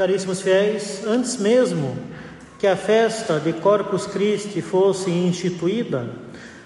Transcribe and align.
Caríssimos 0.00 0.40
fiéis, 0.40 1.02
antes 1.06 1.36
mesmo 1.36 1.94
que 2.58 2.66
a 2.66 2.74
festa 2.74 3.38
de 3.38 3.52
Corpus 3.52 4.06
Christi 4.06 4.62
fosse 4.62 5.10
instituída, 5.10 6.08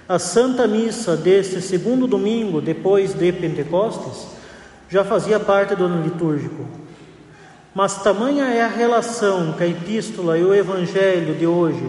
a 0.08 0.21
Santa 0.21 0.68
Missa 0.68 1.16
deste 1.16 1.60
segundo 1.60 2.06
domingo 2.06 2.60
depois 2.60 3.12
de 3.12 3.32
Pentecostes 3.32 4.28
já 4.88 5.02
fazia 5.02 5.40
parte 5.40 5.74
do 5.74 5.86
ano 5.86 6.04
litúrgico. 6.04 6.64
Mas 7.74 8.01
tamanha 8.04 8.44
é 8.44 8.62
a 8.62 8.69
relação 8.69 9.54
que 9.54 9.64
a 9.64 9.66
epístola 9.66 10.38
e 10.38 10.44
o 10.44 10.54
evangelho 10.54 11.35
de 11.35 11.44
hoje 11.44 11.85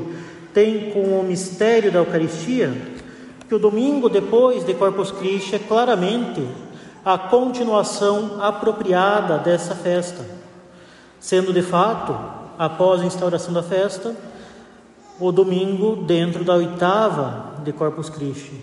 têm 0.51 0.89
com 0.89 1.19
o 1.19 1.23
mistério 1.23 1.91
da 1.91 1.99
Eucaristia, 1.99 2.73
que 3.47 3.53
o 3.53 3.59
domingo 3.59 4.09
depois 4.09 4.65
de 4.65 4.73
Corpus 4.73 5.11
Christi 5.11 5.57
é 5.57 5.59
claramente 5.59 6.43
a 7.05 7.19
continuação 7.19 8.41
apropriada 8.41 9.37
dessa 9.37 9.75
festa 9.75 10.43
sendo 11.25 11.51
de 11.51 11.63
fato, 11.63 12.15
após 12.55 13.01
a 13.01 13.05
instauração 13.05 13.51
da 13.51 13.63
festa, 13.63 14.15
o 15.19 15.31
domingo 15.31 15.95
dentro 15.95 16.43
da 16.43 16.53
oitava 16.53 17.63
de 17.63 17.73
Corpus 17.73 18.11
Christi. 18.11 18.53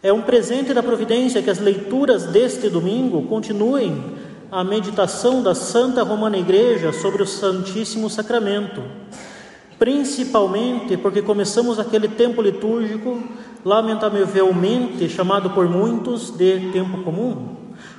É 0.00 0.12
um 0.12 0.22
presente 0.22 0.72
da 0.72 0.80
providência 0.80 1.42
que 1.42 1.50
as 1.50 1.58
leituras 1.58 2.26
deste 2.26 2.70
domingo 2.70 3.22
continuem 3.22 4.00
a 4.48 4.62
meditação 4.62 5.42
da 5.42 5.56
Santa 5.56 6.04
Romana 6.04 6.38
Igreja 6.38 6.92
sobre 6.92 7.20
o 7.20 7.26
Santíssimo 7.26 8.08
Sacramento, 8.08 8.80
principalmente 9.76 10.96
porque 10.96 11.20
começamos 11.20 11.80
aquele 11.80 12.06
tempo 12.06 12.40
litúrgico, 12.40 13.20
lamentavelmente 13.64 15.08
chamado 15.08 15.50
por 15.50 15.68
muitos 15.68 16.30
de 16.30 16.70
tempo 16.70 17.02
comum, 17.02 17.56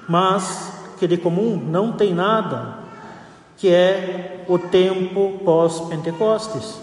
mas 0.08 0.72
que 0.98 1.06
de 1.06 1.17
comum 1.17 1.58
não 1.58 1.92
tem 1.92 2.14
nada, 2.14 2.79
que 3.59 3.68
é 3.68 4.45
o 4.48 4.58
tempo 4.58 5.40
pós-Pentecostes. 5.44 6.75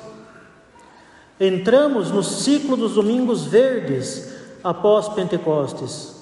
Entramos 1.41 2.11
no 2.11 2.23
ciclo 2.23 2.77
dos 2.77 2.95
domingos 2.95 3.45
verdes 3.47 4.35
após 4.63 5.09
Pentecostes, 5.09 6.15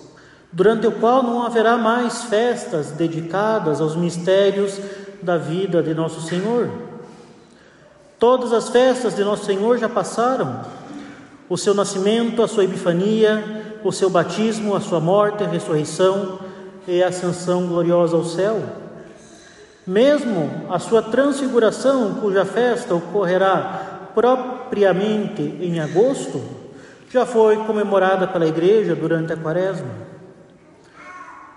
durante 0.52 0.86
o 0.86 0.92
qual 0.92 1.24
não 1.24 1.42
haverá 1.42 1.76
mais 1.76 2.24
festas 2.24 2.92
dedicadas 2.92 3.80
aos 3.80 3.96
mistérios 3.96 4.78
da 5.20 5.36
vida 5.36 5.82
de 5.82 5.92
Nosso 5.92 6.20
Senhor. 6.22 6.70
Todas 8.16 8.52
as 8.52 8.68
festas 8.68 9.16
de 9.16 9.24
Nosso 9.24 9.44
Senhor 9.46 9.76
já 9.78 9.88
passaram: 9.88 10.64
o 11.48 11.58
seu 11.58 11.74
nascimento, 11.74 12.44
a 12.44 12.48
sua 12.48 12.64
epifania, 12.64 13.80
o 13.82 13.90
seu 13.90 14.08
batismo, 14.08 14.76
a 14.76 14.80
sua 14.80 15.00
morte, 15.00 15.42
a 15.42 15.48
ressurreição 15.48 16.38
e 16.86 17.02
a 17.02 17.08
ascensão 17.08 17.66
gloriosa 17.66 18.16
ao 18.16 18.24
céu. 18.24 18.83
Mesmo 19.86 20.66
a 20.70 20.78
sua 20.78 21.02
transfiguração, 21.02 22.14
cuja 22.14 22.44
festa 22.44 22.94
ocorrerá 22.94 24.10
propriamente 24.14 25.42
em 25.42 25.78
agosto, 25.78 26.42
já 27.10 27.26
foi 27.26 27.56
comemorada 27.58 28.26
pela 28.26 28.46
Igreja 28.46 28.94
durante 28.94 29.32
a 29.32 29.36
Quaresma. 29.36 30.04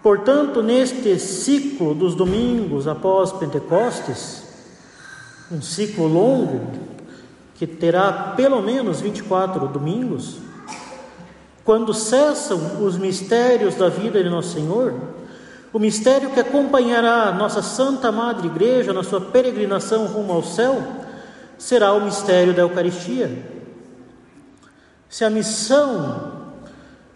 Portanto, 0.04 0.62
neste 0.62 1.18
ciclo 1.20 1.96
dos 1.96 2.16
domingos 2.16 2.88
após 2.88 3.32
Pentecostes, 3.32 4.44
um 5.52 5.62
ciclo 5.62 6.08
longo, 6.08 6.62
que 7.56 7.66
terá 7.66 8.34
pelo 8.36 8.62
menos 8.62 9.02
24 9.02 9.68
domingos, 9.68 10.38
quando 11.64 11.94
cessam 11.94 12.84
os 12.86 12.98
mistérios 12.98 13.76
da 13.76 13.90
vida 13.90 14.24
de 14.24 14.30
Nosso 14.30 14.54
Senhor, 14.54 14.94
o 15.78 15.80
mistério 15.80 16.32
que 16.32 16.40
acompanhará 16.40 17.32
nossa 17.32 17.62
Santa 17.62 18.12
Madre 18.12 18.48
Igreja 18.48 18.92
na 18.92 19.04
sua 19.04 19.22
peregrinação 19.22 20.08
rumo 20.08 20.34
ao 20.34 20.42
céu 20.42 20.82
será 21.56 21.94
o 21.94 22.02
mistério 22.02 22.52
da 22.52 22.64
Eucaristia. 22.64 23.30
Se 25.08 25.24
a 25.24 25.30
missão 25.30 26.32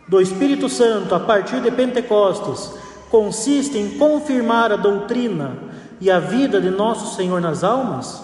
do 0.08 0.22
Espírito 0.22 0.69
Santo 0.69 1.16
a 1.16 1.19
partir 1.19 1.59
de 1.59 1.72
Pentecostes 1.72 2.72
consiste 3.09 3.80
em 3.80 3.97
confirmar 3.97 4.72
a 4.72 4.75
doutrina 4.75 5.58
e 6.00 6.12
a 6.12 6.19
vida 6.19 6.62
de 6.62 6.69
nosso 6.69 7.16
Senhor 7.16 7.41
nas 7.41 7.64
almas, 7.64 8.22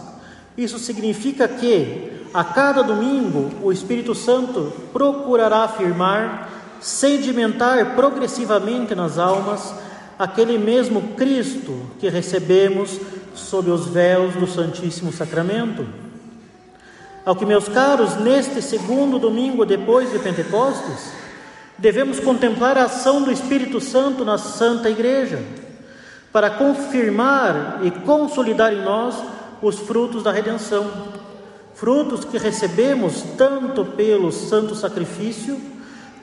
isso 0.56 0.78
significa 0.78 1.47
que 1.47 2.11
a 2.31 2.44
cada 2.44 2.84
domingo 2.84 3.50
o 3.63 3.72
Espírito 3.72 4.13
Santo 4.13 4.72
procurará 4.94 5.63
afirmar, 5.63 6.47
sedimentar 6.79 7.95
progressivamente 7.95 8.94
nas 8.94 9.17
almas 9.17 9.86
aquele 10.17 10.57
mesmo 10.57 11.16
Cristo 11.16 11.91
que 12.00 12.09
recebemos 12.09 13.00
sob 13.35 13.69
os 13.69 13.88
véus 13.88 14.33
do 14.35 14.47
Santíssimo 14.47 15.11
Sacramento. 15.11 15.85
Ao 17.23 17.35
que, 17.35 17.45
meus 17.45 17.67
caros, 17.67 18.16
neste 18.16 18.61
segundo 18.61 19.19
domingo 19.19 19.66
depois 19.66 20.11
de 20.11 20.19
Pentecostes, 20.19 21.11
devemos 21.78 22.19
contemplar 22.19 22.78
a 22.78 22.85
ação 22.85 23.22
do 23.22 23.31
Espírito 23.31 23.79
Santo 23.79 24.25
na 24.25 24.38
Santa 24.38 24.89
Igreja, 24.89 25.44
para 26.31 26.49
confirmar 26.49 27.79
e 27.84 27.91
consolidar 27.91 28.73
em 28.73 28.81
nós 28.81 29.16
os 29.61 29.79
frutos 29.79 30.23
da 30.23 30.31
redenção, 30.31 30.89
frutos 31.73 32.25
que 32.25 32.38
recebemos 32.38 33.22
tanto 33.38 33.85
pelo 33.85 34.31
santo 34.31 34.75
sacrifício 34.75 35.59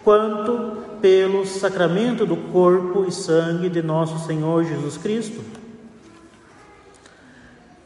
quanto 0.02 0.93
pelo 1.04 1.44
sacramento 1.44 2.24
do 2.24 2.34
corpo 2.34 3.04
e 3.06 3.12
sangue 3.12 3.68
de 3.68 3.82
nosso 3.82 4.26
Senhor 4.26 4.64
Jesus 4.64 4.96
Cristo. 4.96 5.38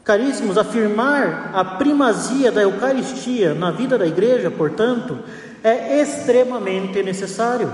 Caríssimos, 0.05 0.57
afirmar 0.57 1.51
a 1.53 1.65
primazia 1.65 2.49
da 2.49 2.61
Eucaristia 2.61 3.53
na 3.53 3.71
vida 3.71 3.97
da 3.97 4.07
igreja, 4.07 4.49
portanto, 4.49 5.19
é 5.61 6.01
extremamente 6.01 7.03
necessário. 7.03 7.69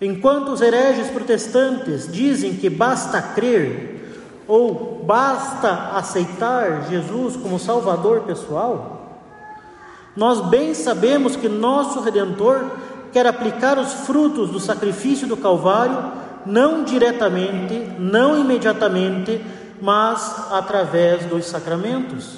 Enquanto 0.00 0.52
os 0.52 0.62
hereges 0.62 1.08
protestantes 1.08 2.10
dizem 2.10 2.54
que 2.54 2.70
basta 2.70 3.20
crer 3.20 4.40
ou 4.48 5.04
basta 5.04 5.90
aceitar 5.92 6.88
Jesus 6.88 7.36
como 7.36 7.58
Salvador 7.58 8.22
pessoal, 8.22 9.20
nós 10.16 10.40
bem 10.48 10.72
sabemos 10.72 11.36
que 11.36 11.46
nosso 11.46 12.00
Redentor 12.00 12.70
quer 13.16 13.26
aplicar 13.26 13.78
os 13.78 13.94
frutos 13.94 14.50
do 14.50 14.60
sacrifício 14.60 15.26
do 15.26 15.38
Calvário, 15.38 16.12
não 16.44 16.84
diretamente, 16.84 17.92
não 17.98 18.38
imediatamente, 18.38 19.42
mas 19.80 20.52
através 20.52 21.24
dos 21.24 21.46
sacramentos. 21.46 22.34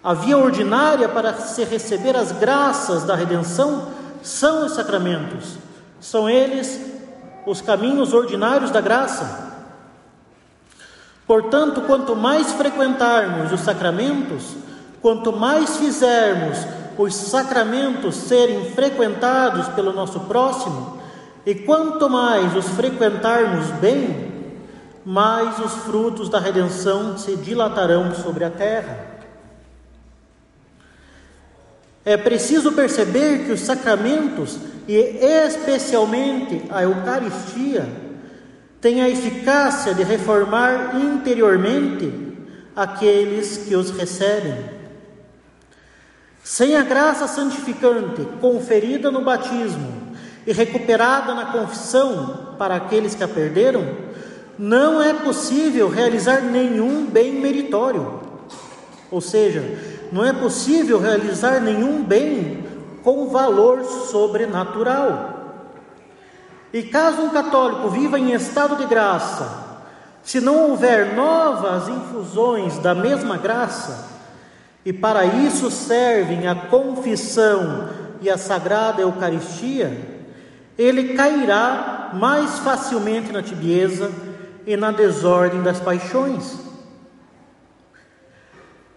A 0.00 0.14
via 0.14 0.38
ordinária 0.38 1.08
para 1.08 1.34
se 1.34 1.64
receber 1.64 2.14
as 2.14 2.30
graças 2.30 3.02
da 3.02 3.16
redenção 3.16 3.88
são 4.22 4.66
os 4.66 4.74
sacramentos, 4.74 5.56
são 5.98 6.30
eles 6.30 6.80
os 7.44 7.60
caminhos 7.60 8.12
ordinários 8.12 8.70
da 8.70 8.80
graça. 8.80 9.56
Portanto, 11.26 11.80
quanto 11.80 12.14
mais 12.14 12.52
frequentarmos 12.52 13.50
os 13.52 13.58
sacramentos, 13.58 14.54
quanto 15.02 15.32
mais 15.32 15.78
fizermos 15.78 16.77
os 16.98 17.14
sacramentos 17.14 18.16
serem 18.16 18.72
frequentados 18.72 19.68
pelo 19.68 19.92
nosso 19.92 20.20
próximo, 20.20 20.98
e 21.46 21.54
quanto 21.54 22.10
mais 22.10 22.56
os 22.56 22.68
frequentarmos 22.70 23.70
bem, 23.80 24.32
mais 25.04 25.58
os 25.60 25.72
frutos 25.84 26.28
da 26.28 26.40
redenção 26.40 27.16
se 27.16 27.36
dilatarão 27.36 28.12
sobre 28.14 28.44
a 28.44 28.50
terra. 28.50 29.06
É 32.04 32.16
preciso 32.16 32.72
perceber 32.72 33.44
que 33.44 33.52
os 33.52 33.60
sacramentos, 33.60 34.58
e 34.88 34.94
especialmente 34.96 36.64
a 36.68 36.82
Eucaristia, 36.82 37.88
têm 38.80 39.02
a 39.02 39.08
eficácia 39.08 39.94
de 39.94 40.02
reformar 40.02 40.96
interiormente 40.96 42.12
aqueles 42.74 43.58
que 43.58 43.76
os 43.76 43.90
recebem. 43.90 44.77
Sem 46.48 46.78
a 46.78 46.82
graça 46.82 47.28
santificante 47.28 48.26
conferida 48.40 49.10
no 49.10 49.22
batismo 49.22 50.14
e 50.46 50.52
recuperada 50.54 51.34
na 51.34 51.52
confissão 51.52 52.54
para 52.58 52.74
aqueles 52.74 53.14
que 53.14 53.22
a 53.22 53.28
perderam, 53.28 53.86
não 54.58 55.02
é 55.02 55.12
possível 55.12 55.90
realizar 55.90 56.40
nenhum 56.40 57.04
bem 57.04 57.34
meritório. 57.34 58.20
Ou 59.10 59.20
seja, 59.20 59.62
não 60.10 60.24
é 60.24 60.32
possível 60.32 60.98
realizar 60.98 61.60
nenhum 61.60 62.02
bem 62.02 62.64
com 63.02 63.28
valor 63.28 63.84
sobrenatural. 63.84 65.60
E 66.72 66.82
caso 66.82 67.20
um 67.20 67.28
católico 67.28 67.90
viva 67.90 68.18
em 68.18 68.32
estado 68.32 68.74
de 68.76 68.86
graça, 68.86 69.66
se 70.22 70.40
não 70.40 70.70
houver 70.70 71.14
novas 71.14 71.90
infusões 71.90 72.78
da 72.78 72.94
mesma 72.94 73.36
graça, 73.36 74.17
e 74.84 74.92
para 74.92 75.24
isso 75.24 75.70
servem 75.70 76.46
a 76.46 76.54
confissão 76.54 77.88
e 78.20 78.30
a 78.30 78.38
sagrada 78.38 79.02
Eucaristia, 79.02 80.18
ele 80.76 81.14
cairá 81.14 82.10
mais 82.14 82.58
facilmente 82.60 83.32
na 83.32 83.42
tibieza 83.42 84.10
e 84.66 84.76
na 84.76 84.90
desordem 84.90 85.62
das 85.62 85.80
paixões. 85.80 86.58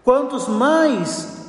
Quantos 0.04 0.48
mais 0.48 1.46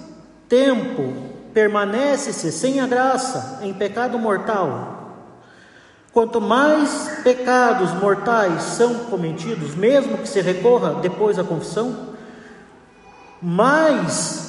tempo 0.47 1.13
permanece-se 1.53 2.51
sem 2.51 2.79
a 2.79 2.87
graça 2.87 3.59
em 3.61 3.73
pecado 3.73 4.17
mortal, 4.17 5.27
quanto 6.11 6.39
mais 6.39 7.21
pecados 7.23 7.91
mortais 7.93 8.61
são 8.63 9.05
cometidos, 9.05 9.75
mesmo 9.75 10.17
que 10.17 10.27
se 10.27 10.41
recorra 10.41 10.95
depois 11.01 11.37
à 11.39 11.43
confissão, 11.43 12.12
mais 13.43 14.43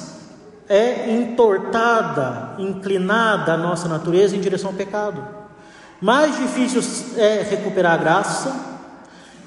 é 0.69 1.11
entortada, 1.11 2.55
inclinada 2.57 3.53
a 3.53 3.57
nossa 3.57 3.89
natureza 3.89 4.35
em 4.35 4.39
direção 4.39 4.69
ao 4.71 4.75
pecado. 4.75 5.21
Mais 6.01 6.37
difícil 6.37 6.81
é 7.17 7.43
recuperar 7.43 7.93
a 7.93 7.97
graça 7.97 8.55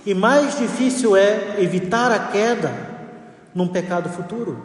e 0.04 0.14
mais 0.14 0.58
difícil 0.58 1.16
é 1.16 1.56
evitar 1.58 2.12
a 2.12 2.18
queda 2.18 2.72
num 3.54 3.66
pecado 3.66 4.10
futuro. 4.10 4.62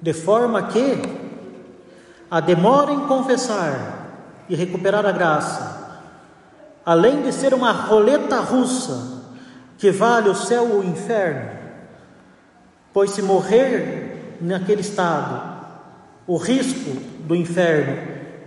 De 0.00 0.12
forma 0.12 0.62
que 0.62 1.02
a 2.30 2.40
demora 2.40 2.92
em 2.92 3.00
confessar 3.06 4.06
e 4.48 4.54
recuperar 4.54 5.04
a 5.04 5.12
graça, 5.12 6.00
além 6.86 7.22
de 7.22 7.32
ser 7.32 7.54
uma 7.54 7.72
roleta 7.72 8.40
russa 8.40 9.22
que 9.78 9.90
vale 9.90 10.28
o 10.28 10.34
céu 10.34 10.68
ou 10.70 10.80
o 10.80 10.84
inferno, 10.84 11.53
Pois 12.94 13.10
se 13.10 13.20
morrer 13.20 14.36
naquele 14.40 14.80
estado, 14.80 15.52
o 16.28 16.36
risco 16.36 16.90
do 17.26 17.34
inferno 17.34 17.98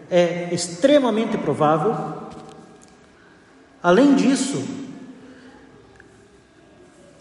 é 0.10 0.48
extremamente 0.54 1.38
provável. 1.38 1.94
Além 3.84 4.16
disso, 4.16 4.66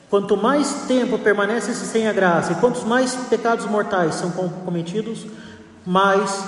quanto 0.08 0.36
mais 0.36 0.86
tempo 0.86 1.18
permanece 1.18 1.72
-se 1.74 1.86
sem 1.86 2.06
a 2.06 2.12
graça 2.12 2.52
e 2.52 2.60
quantos 2.60 2.84
mais 2.84 3.16
pecados 3.28 3.66
mortais 3.66 4.14
são 4.14 4.30
cometidos, 4.64 5.26
mais 5.84 6.44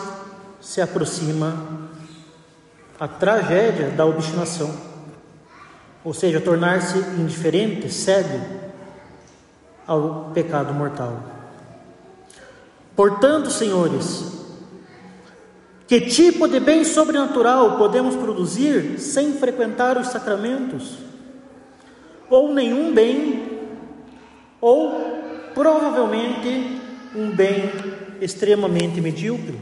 se 0.60 0.80
aproxima 0.80 1.88
a 3.00 3.08
tragédia 3.08 3.90
da 3.90 4.06
obstinação, 4.06 4.72
ou 6.04 6.14
seja, 6.14 6.40
tornar-se 6.40 6.98
indiferente, 6.98 7.92
cego 7.92 8.67
ao 9.88 10.30
pecado 10.34 10.74
mortal. 10.74 11.20
Portanto, 12.94 13.50
senhores, 13.50 14.38
que 15.86 16.02
tipo 16.02 16.46
de 16.46 16.60
bem 16.60 16.84
sobrenatural 16.84 17.78
podemos 17.78 18.14
produzir 18.14 19.00
sem 19.00 19.32
frequentar 19.32 19.96
os 19.96 20.08
sacramentos? 20.08 20.98
Ou 22.28 22.52
nenhum 22.52 22.92
bem, 22.92 23.60
ou 24.60 25.00
provavelmente 25.54 26.78
um 27.16 27.30
bem 27.30 27.72
extremamente 28.20 29.00
medíocre. 29.00 29.58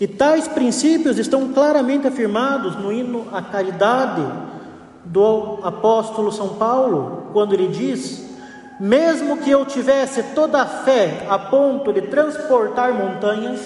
E 0.00 0.06
tais 0.06 0.48
princípios 0.48 1.18
estão 1.18 1.52
claramente 1.52 2.06
afirmados 2.06 2.74
no 2.76 2.90
hino 2.90 3.28
à 3.30 3.42
caridade 3.42 4.51
do 5.04 5.58
apóstolo 5.62 6.30
São 6.30 6.50
Paulo, 6.50 7.28
quando 7.32 7.54
ele 7.54 7.68
diz: 7.68 8.24
Mesmo 8.78 9.38
que 9.38 9.50
eu 9.50 9.64
tivesse 9.66 10.22
toda 10.34 10.62
a 10.62 10.66
fé 10.66 11.26
a 11.28 11.38
ponto 11.38 11.92
de 11.92 12.02
transportar 12.02 12.94
montanhas, 12.94 13.60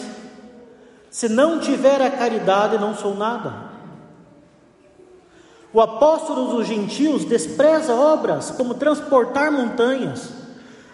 se 1.10 1.28
não 1.28 1.58
tiver 1.58 2.00
a 2.02 2.10
caridade, 2.10 2.78
não 2.78 2.94
sou 2.94 3.14
nada. 3.14 3.66
O 5.72 5.80
apóstolo 5.80 6.56
dos 6.56 6.66
gentios 6.66 7.24
despreza 7.24 7.94
obras 7.94 8.50
como 8.50 8.74
transportar 8.74 9.52
montanhas, 9.52 10.30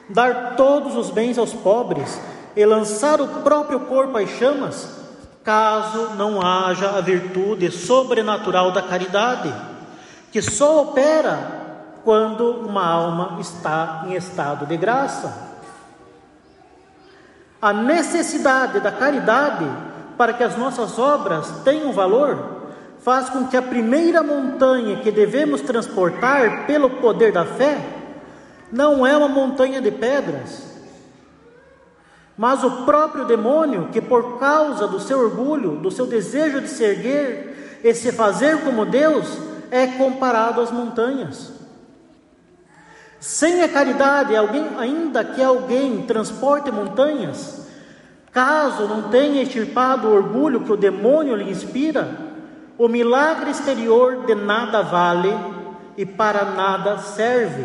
dar 0.09 0.56
todos 0.56 0.97
os 0.97 1.11
bens 1.11 1.38
aos 1.38 1.53
pobres 1.53 2.21
e 2.56 2.65
lançar 2.65 3.21
o 3.21 3.29
próprio 3.43 3.81
corpo 3.81 4.19
às 4.19 4.29
chamas, 4.31 4.88
caso 5.45 6.15
não 6.17 6.45
haja 6.45 6.91
a 6.91 7.00
virtude 7.00 7.71
sobrenatural 7.71 8.73
da 8.73 8.83
caridade 8.83 9.72
que 10.32 10.40
só 10.40 10.82
opera 10.82 11.61
quando 12.02 12.67
uma 12.67 12.84
alma 12.84 13.38
está 13.38 14.05
em 14.06 14.14
estado 14.14 14.64
de 14.64 14.79
graça. 14.79 15.52
A 17.61 17.73
necessidade 17.73 18.81
da 18.81 18.90
caridade 18.90 19.67
para 20.17 20.32
que 20.32 20.43
as 20.43 20.56
nossas 20.56 20.99
obras 20.99 21.49
tenham 21.62 21.93
valor 21.93 22.62
faz 23.00 23.29
com 23.29 23.46
que 23.46 23.56
a 23.56 23.62
primeira 23.62 24.23
montanha 24.23 24.96
que 24.96 25.12
devemos 25.12 25.61
transportar 25.61 26.67
pelo 26.67 26.88
poder 26.88 27.31
da 27.31 27.44
fé 27.44 27.78
não 28.73 29.06
é 29.06 29.14
uma 29.14 29.28
montanha 29.28 29.82
de 29.82 29.90
pedras, 29.90 30.73
mas 32.38 32.64
o 32.64 32.85
próprio 32.87 33.26
demônio 33.26 33.90
que, 33.93 34.00
por 34.00 34.38
causa 34.38 34.88
do 34.88 34.99
seu 34.99 35.19
orgulho, 35.20 35.76
do 35.76 35.90
seu 35.90 36.06
desejo 36.06 36.62
de 36.62 36.69
se 36.69 36.82
erguer 36.82 37.81
e 37.85 37.93
se 37.93 38.11
fazer 38.12 38.62
como 38.62 38.87
Deus, 38.87 39.51
é 39.73 39.87
comparado 39.87 40.61
às 40.61 40.71
montanhas. 40.71 41.51
Sem 43.19 43.63
a 43.63 43.69
caridade, 43.71 44.37
alguém, 44.37 44.69
ainda 44.77 45.25
que 45.25 45.43
alguém 45.43 46.03
transporte 46.03 46.71
montanhas, 46.71 47.67
caso 48.31 48.87
não 48.87 49.09
tenha 49.09 49.43
extirpado 49.43 50.09
o 50.09 50.15
orgulho 50.15 50.61
que 50.61 50.73
o 50.73 50.77
demônio 50.77 51.35
lhe 51.35 51.51
inspira, 51.51 52.07
o 52.77 52.87
milagre 52.87 53.51
exterior 53.51 54.27
de 54.27 54.35
nada 54.35 54.83
vale 54.83 55.33
e 55.97 56.05
para 56.05 56.45
nada 56.45 56.99
serve. 56.99 57.65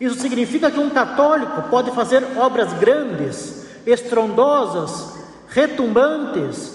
Isso 0.00 0.20
significa 0.20 0.70
que 0.70 0.78
um 0.78 0.90
católico 0.90 1.62
pode 1.70 1.90
fazer 1.90 2.22
obras 2.36 2.72
grandes, 2.74 3.66
estrondosas, 3.84 5.18
retumbantes, 5.48 6.71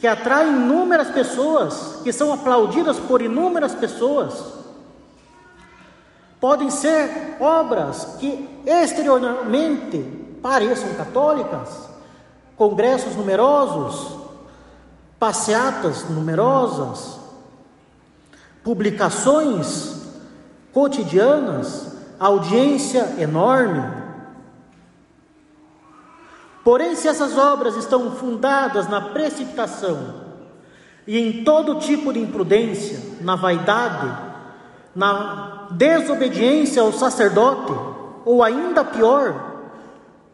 que 0.00 0.06
atrai 0.06 0.48
inúmeras 0.48 1.10
pessoas, 1.10 2.00
que 2.02 2.10
são 2.10 2.32
aplaudidas 2.32 2.98
por 2.98 3.20
inúmeras 3.20 3.74
pessoas. 3.74 4.54
Podem 6.40 6.70
ser 6.70 7.36
obras 7.38 8.16
que 8.18 8.48
exteriormente 8.64 9.98
pareçam 10.40 10.94
católicas, 10.94 11.90
congressos 12.56 13.14
numerosos, 13.14 14.18
passeatas 15.18 16.08
numerosas, 16.08 17.18
publicações 18.64 20.00
cotidianas, 20.72 21.92
audiência 22.18 23.16
enorme, 23.18 23.99
Porém, 26.62 26.94
se 26.94 27.08
essas 27.08 27.38
obras 27.38 27.76
estão 27.76 28.10
fundadas 28.12 28.88
na 28.88 29.00
precipitação 29.00 30.30
e 31.06 31.18
em 31.18 31.44
todo 31.44 31.80
tipo 31.80 32.12
de 32.12 32.20
imprudência, 32.20 33.00
na 33.22 33.34
vaidade, 33.34 34.30
na 34.94 35.68
desobediência 35.70 36.82
ao 36.82 36.92
sacerdote, 36.92 37.72
ou 38.24 38.42
ainda 38.42 38.84
pior, 38.84 39.50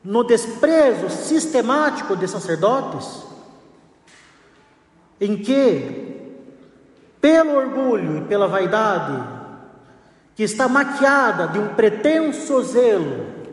no 0.03 0.25
desprezo 0.25 1.09
sistemático 1.09 2.17
de 2.17 2.27
sacerdotes, 2.27 3.25
em 5.21 5.37
que, 5.37 6.37
pelo 7.21 7.57
orgulho 7.57 8.19
e 8.19 8.21
pela 8.23 8.49
vaidade, 8.49 9.23
que 10.35 10.43
está 10.43 10.69
maquiada 10.69 11.47
de 11.49 11.59
um 11.59 11.69
pretenso 11.69 12.63
zelo 12.63 13.46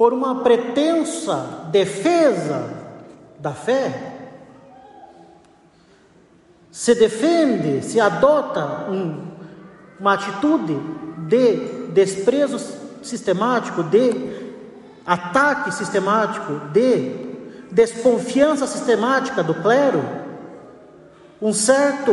por 0.00 0.14
uma 0.14 0.36
pretensa 0.36 1.66
defesa 1.70 2.70
da 3.38 3.52
fé, 3.52 4.14
se 6.70 6.94
defende, 6.94 7.84
se 7.84 8.00
adota 8.00 8.86
um, 8.90 9.26
uma 10.00 10.14
atitude 10.14 10.74
de 11.28 11.90
desprezo 11.92 12.58
sistemático, 13.02 13.82
de 13.82 14.54
ataque 15.04 15.70
sistemático, 15.70 16.70
de 16.72 17.36
desconfiança 17.70 18.66
sistemática 18.66 19.42
do 19.42 19.52
clero, 19.52 20.02
um 21.42 21.52
certo 21.52 22.10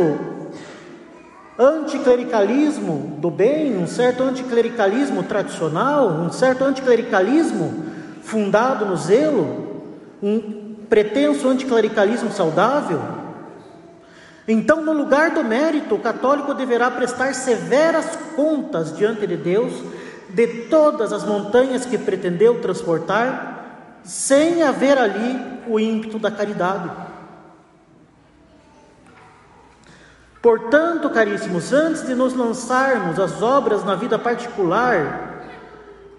anticlericalismo 1.58 3.18
do 3.18 3.30
bem, 3.30 3.76
um 3.76 3.86
certo 3.86 4.22
anticlericalismo 4.22 5.24
tradicional, 5.24 6.08
um 6.08 6.30
certo 6.30 6.62
anticlericalismo 6.62 7.84
fundado 8.22 8.86
no 8.86 8.96
zelo, 8.96 9.82
um 10.22 10.76
pretenso 10.88 11.48
anticlericalismo 11.48 12.30
saudável. 12.30 13.02
Então, 14.46 14.82
no 14.82 14.92
lugar 14.92 15.32
do 15.32 15.42
mérito, 15.42 15.96
o 15.96 15.98
católico 15.98 16.54
deverá 16.54 16.90
prestar 16.90 17.34
severas 17.34 18.16
contas 18.36 18.96
diante 18.96 19.26
de 19.26 19.36
Deus 19.36 19.72
de 20.30 20.46
todas 20.70 21.12
as 21.12 21.24
montanhas 21.24 21.84
que 21.84 21.98
pretendeu 21.98 22.60
transportar, 22.60 23.98
sem 24.04 24.62
haver 24.62 24.96
ali 24.96 25.58
o 25.66 25.80
ímpeto 25.80 26.18
da 26.18 26.30
caridade. 26.30 27.07
Portanto, 30.40 31.10
caríssimos, 31.10 31.72
antes 31.72 32.06
de 32.06 32.14
nos 32.14 32.32
lançarmos 32.32 33.18
as 33.18 33.42
obras 33.42 33.84
na 33.84 33.96
vida 33.96 34.18
particular 34.18 35.44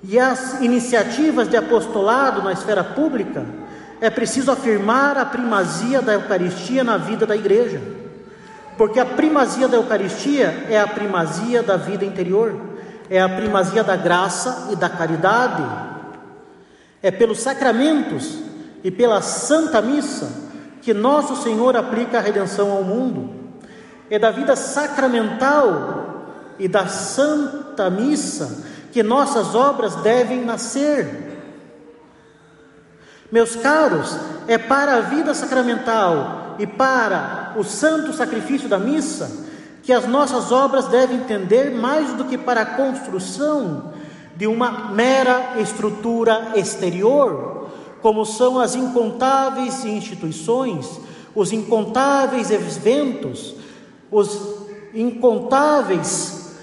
e 0.04 0.20
as 0.20 0.60
iniciativas 0.60 1.48
de 1.48 1.56
apostolado 1.56 2.42
na 2.42 2.52
esfera 2.52 2.84
pública, 2.84 3.46
é 4.02 4.10
preciso 4.10 4.52
afirmar 4.52 5.18
a 5.18 5.26
primazia 5.26 6.02
da 6.02 6.14
Eucaristia 6.14 6.84
na 6.84 6.98
vida 6.98 7.26
da 7.26 7.36
igreja. 7.36 7.82
Porque 8.78 9.00
a 9.00 9.06
primazia 9.06 9.68
da 9.68 9.78
Eucaristia 9.78 10.66
é 10.70 10.80
a 10.80 10.88
primazia 10.88 11.64
da 11.64 11.78
vida 11.78 12.04
interior, 12.04 12.60
é 13.10 13.22
a 13.22 13.30
primazia 13.30 13.84
da 13.84 13.96
graça 13.96 14.68
e 14.72 14.76
da 14.76 14.90
caridade. 14.90 15.64
É 17.02 17.10
pelos 17.10 17.40
sacramentos 17.40 18.40
e 18.84 18.92
pela 18.92 19.22
Santa 19.22 19.82
Missa 19.82 20.30
que 20.82 20.94
nosso 20.94 21.42
Senhor 21.42 21.76
aplica 21.76 22.18
a 22.18 22.22
redenção 22.22 22.72
ao 22.72 22.84
mundo 22.84 23.49
é 24.10 24.18
da 24.18 24.32
vida 24.32 24.56
sacramental 24.56 26.56
e 26.58 26.68
da 26.68 26.88
Santa 26.88 27.90
Missa 27.90 28.64
que 28.92 29.04
nossas 29.04 29.54
obras 29.54 29.96
devem 29.98 30.44
nascer. 30.44 31.30
Meus 33.32 33.56
caros, 33.56 34.18
é 34.48 34.58
para 34.58 34.96
a 34.96 35.02
vida 35.02 35.34
sacramental 35.34 36.56
e 36.58 36.66
para 36.66 37.54
o 37.56 37.64
santo 37.64 38.12
sacrifício 38.12 38.68
da 38.68 38.80
missa 38.80 39.48
que 39.84 39.94
as 39.94 40.08
nossas 40.08 40.52
obras 40.52 40.88
devem 40.88 41.22
tender 41.22 41.72
mais 41.72 42.14
do 42.14 42.26
que 42.26 42.38
para 42.38 42.62
a 42.62 42.66
construção 42.66 43.94
de 44.36 44.48
uma 44.48 44.92
mera 44.92 45.60
estrutura 45.60 46.54
exterior, 46.56 47.70
como 48.02 48.26
são 48.26 48.60
as 48.60 48.76
incontáveis 48.76 49.86
instituições, 49.86 51.00
os 51.36 51.52
incontáveis 51.52 52.50
eventos, 52.50 53.56
os 54.12 54.68
incontáveis, 54.94 56.56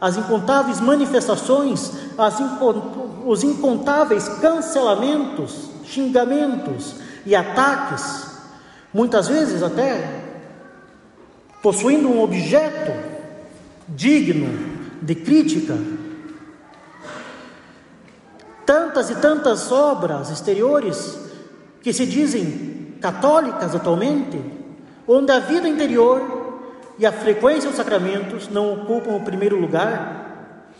as 0.00 0.16
incontáveis 0.16 0.80
manifestações, 0.80 1.92
as 2.18 2.36
os 3.24 3.42
incontáveis 3.42 4.28
cancelamentos, 4.28 5.70
xingamentos 5.84 6.96
e 7.24 7.34
ataques, 7.34 8.26
muitas 8.92 9.28
vezes 9.28 9.62
até 9.62 10.24
possuindo 11.62 12.08
um 12.08 12.22
objeto 12.22 12.92
digno 13.88 14.76
de 15.02 15.14
crítica. 15.14 15.76
Tantas 18.64 19.10
e 19.10 19.14
tantas 19.16 19.70
obras 19.70 20.30
exteriores 20.30 21.18
que 21.82 21.92
se 21.92 22.04
dizem 22.04 22.96
católicas 23.00 23.74
atualmente, 23.74 24.40
onde 25.06 25.30
a 25.30 25.38
vida 25.38 25.68
interior 25.68 26.35
e 26.98 27.06
a 27.06 27.12
frequência 27.12 27.68
dos 27.68 27.76
sacramentos 27.76 28.48
não 28.48 28.72
ocupam 28.72 29.12
o 29.12 29.24
primeiro 29.24 29.58
lugar, 29.60 30.70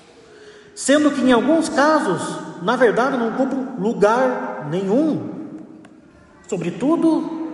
sendo 0.75 1.11
que 1.11 1.21
em 1.21 1.33
alguns 1.33 1.69
casos, 1.69 2.63
na 2.63 2.77
verdade, 2.77 3.17
não 3.17 3.29
ocupam 3.29 3.75
lugar 3.79 4.67
nenhum, 4.71 5.31
sobretudo 6.49 7.49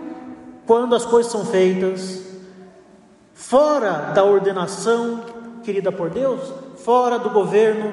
quando 0.66 0.95
as 0.95 1.04
coisas 1.04 1.31
são 1.31 1.45
feitas 1.45 2.23
fora 3.35 4.12
da 4.14 4.25
ordenação 4.25 5.25
querida 5.62 5.90
por 5.90 6.11
Deus, 6.11 6.40
fora 6.76 7.19
do 7.19 7.31
governo 7.31 7.92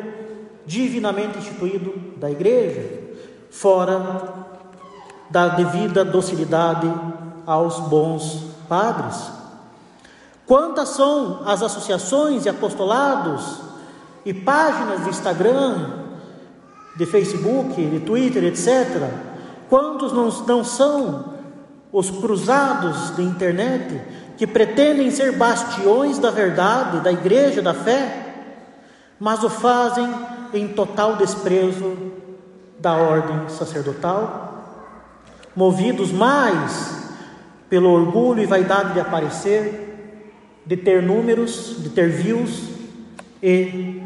divinamente 0.65 1.39
instituído 1.39 1.93
da 2.17 2.29
igreja, 2.29 3.01
fora 3.49 4.47
da 5.29 5.47
devida 5.47 6.05
docilidade 6.05 6.91
aos 7.45 7.79
bons 7.79 8.45
padres. 8.67 9.38
Quantas 10.49 10.89
são 10.89 11.43
as 11.45 11.61
associações 11.61 12.43
e 12.43 12.49
apostolados 12.49 13.61
e 14.25 14.33
páginas 14.33 15.03
de 15.03 15.09
Instagram, 15.11 15.91
de 16.97 17.05
Facebook, 17.05 17.75
de 17.75 17.99
Twitter, 17.99 18.43
etc. 18.45 19.11
Quantos 19.69 20.11
não, 20.11 20.27
não 20.47 20.63
são 20.63 21.35
os 21.91 22.09
cruzados 22.09 23.15
de 23.15 23.21
internet 23.21 24.01
que 24.37 24.47
pretendem 24.47 25.11
ser 25.11 25.33
bastiões 25.33 26.17
da 26.17 26.31
verdade, 26.31 27.01
da 27.01 27.11
igreja, 27.11 27.61
da 27.61 27.75
fé, 27.75 28.47
mas 29.19 29.43
o 29.43 29.51
fazem 29.51 30.11
em 30.51 30.69
total 30.69 31.15
desprezo 31.15 31.95
da 32.79 32.93
ordem 32.95 33.49
sacerdotal, 33.49 34.63
movidos 35.55 36.11
mais 36.11 37.07
pelo 37.69 37.91
orgulho 37.91 38.41
e 38.41 38.47
vaidade 38.47 38.93
de 38.93 38.99
aparecer 38.99 39.88
de 40.69 40.77
ter 40.77 41.01
números, 41.01 41.77
de 41.79 41.89
ter 41.89 42.09
views, 42.09 42.69
e, 43.41 44.03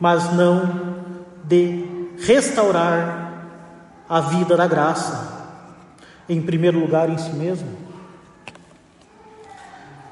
mas 0.00 0.34
não 0.34 0.96
de 1.44 1.84
restaurar 2.18 3.46
a 4.08 4.20
vida 4.20 4.56
da 4.56 4.66
graça, 4.66 5.60
em 6.28 6.42
primeiro 6.42 6.80
lugar 6.80 7.08
em 7.08 7.16
si 7.16 7.30
mesmo. 7.30 7.68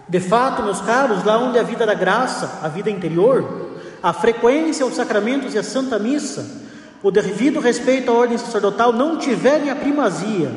De 0.09 0.21
fato, 0.21 0.63
meus 0.63 0.81
caros, 0.81 1.25
lá 1.25 1.37
onde 1.39 1.59
a 1.59 1.65
vida 1.65 1.85
da 1.85 1.95
graça, 1.95 2.61
a 2.63 2.69
vida 2.69 2.89
interior, 2.89 3.73
a 4.01 4.13
frequência 4.13 4.85
aos 4.85 4.95
sacramentos 4.95 5.55
e 5.55 5.59
a 5.59 5.63
Santa 5.65 5.99
Missa, 5.99 6.69
o 7.03 7.11
devido 7.11 7.59
respeito 7.59 8.13
à 8.13 8.15
ordem 8.15 8.39
sacerdotal 8.39 8.93
não 8.93 9.19
tiverem 9.19 9.71
a 9.71 9.75
primazia 9.75 10.53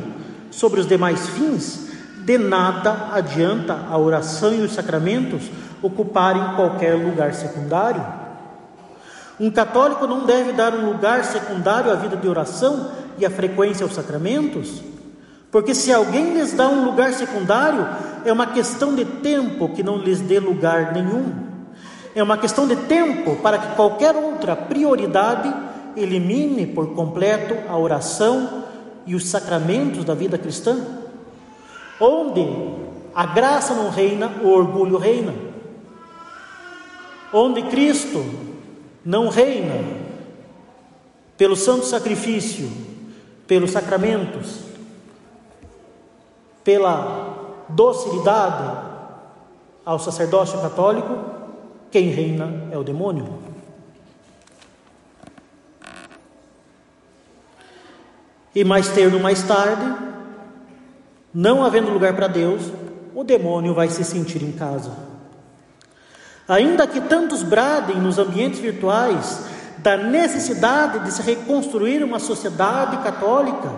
sobre 0.52 0.80
os 0.80 0.86
demais 0.86 1.28
fins, 1.30 1.83
de 2.26 2.38
nada 2.38 3.10
adianta 3.12 3.78
a 3.90 3.98
oração 3.98 4.54
e 4.54 4.62
os 4.62 4.74
sacramentos 4.74 5.44
ocuparem 5.82 6.56
qualquer 6.56 6.96
lugar 6.96 7.34
secundário. 7.34 8.04
Um 9.40 9.52
católico 9.52 10.08
não 10.08 10.26
deve 10.26 10.54
dar 10.54 10.74
um 10.74 10.86
lugar 10.86 11.26
secundário 11.26 11.92
à 11.92 11.96
vida 11.96 12.16
de 12.16 12.28
oração 12.28 12.92
e 13.18 13.26
à 13.26 13.30
frequência 13.30 13.84
aos 13.84 13.94
sacramentos, 13.94 14.82
porque 15.52 15.76
se 15.76 15.92
alguém 15.92 16.34
lhes 16.34 16.54
dá 16.54 16.68
um 16.68 16.86
lugar 16.86 17.14
secundário, 17.14 17.88
é 18.26 18.32
uma 18.32 18.48
questão 18.48 18.96
de 18.96 19.06
tempo 19.06 19.70
que 19.70 19.84
não 19.84 19.98
lhes 19.98 20.22
dê 20.22 20.40
lugar 20.40 20.94
nenhum. 20.94 21.32
É 22.16 22.24
uma 22.24 22.38
questão 22.38 22.68
de 22.68 22.76
tempo 22.76 23.36
para 23.38 23.58
que 23.58 23.76
qualquer 23.76 24.16
outra 24.16 24.56
prioridade 24.56 25.54
elimine 25.96 26.66
por 26.66 26.94
completo 26.94 27.56
a 27.70 27.78
oração 27.78 28.64
e 29.06 29.14
os 29.14 29.28
sacramentos 29.28 30.06
da 30.06 30.14
vida 30.14 30.38
cristã. 30.38 31.03
Onde 32.06 32.46
a 33.16 33.26
graça 33.28 33.74
não 33.74 33.90
reina, 33.90 34.28
o 34.44 34.50
orgulho 34.50 34.98
reina. 34.98 35.34
Onde 37.32 37.62
Cristo 37.62 38.26
não 39.06 39.30
reina, 39.30 39.76
pelo 41.38 41.56
santo 41.56 41.86
sacrifício, 41.86 42.70
pelos 43.48 43.72
sacramentos, 43.72 44.64
pela 46.62 47.64
docilidade 47.70 48.78
ao 49.86 49.98
sacerdócio 49.98 50.60
católico, 50.60 51.18
quem 51.90 52.10
reina 52.10 52.68
é 52.70 52.78
o 52.78 52.84
demônio. 52.84 53.40
E 58.54 58.66
mais 58.66 58.90
terno, 58.90 59.22
mais 59.22 59.42
tarde, 59.44 60.13
não 61.34 61.64
havendo 61.64 61.92
lugar 61.92 62.14
para 62.16 62.28
Deus, 62.28 62.72
o 63.16 63.24
demônio 63.24 63.74
vai 63.74 63.90
se 63.90 64.04
sentir 64.04 64.44
em 64.44 64.52
casa. 64.52 64.92
Ainda 66.48 66.86
que 66.86 67.02
tantos 67.02 67.42
bradem 67.42 68.00
nos 68.00 68.20
ambientes 68.20 68.60
virtuais 68.60 69.46
da 69.78 69.98
necessidade 69.98 71.00
de 71.00 71.12
se 71.12 71.22
reconstruir 71.22 72.04
uma 72.04 72.20
sociedade 72.20 72.98
católica, 72.98 73.72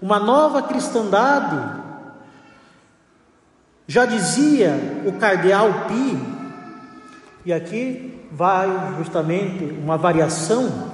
uma 0.00 0.18
nova 0.18 0.62
cristandade, 0.62 1.82
já 3.86 4.06
dizia 4.06 5.02
o 5.04 5.12
cardeal 5.12 5.86
Pi, 5.86 6.18
e 7.44 7.52
aqui 7.52 8.26
vai 8.32 8.94
justamente 8.96 9.64
uma 9.64 9.98
variação, 9.98 10.90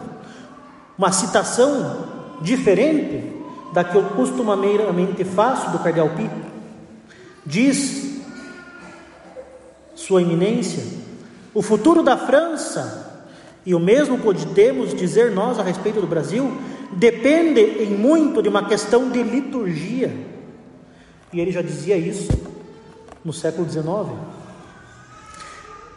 uma 0.97 1.13
citação 1.13 2.09
diferente 2.43 3.38
da 3.73 3.85
que 3.85 3.97
eu 3.97 4.05
costumeiramente 4.11 5.25
faço 5.25 5.71
do 5.71 5.79
Cardeal 5.79 6.11
Pi. 6.11 6.31
Diz 7.45 8.21
Sua 9.95 10.23
Eminência, 10.23 10.83
o 11.55 11.63
futuro 11.63 12.03
da 12.03 12.17
França, 12.17 13.25
e 13.65 13.75
o 13.75 13.81
mesmo 13.81 14.19
podemos 14.19 14.95
dizer 14.95 15.31
nós 15.33 15.59
a 15.59 15.63
respeito 15.63 16.01
do 16.01 16.07
Brasil, 16.07 16.51
depende 16.93 17.61
em 17.61 17.91
muito 17.91 18.43
de 18.43 18.49
uma 18.49 18.65
questão 18.67 19.11
de 19.11 19.23
liturgia. 19.23 20.15
E 21.33 21.41
ele 21.41 21.53
já 21.53 21.61
dizia 21.61 21.97
isso 21.97 22.31
no 23.25 23.33
século 23.33 23.69
XIX. 23.69 23.85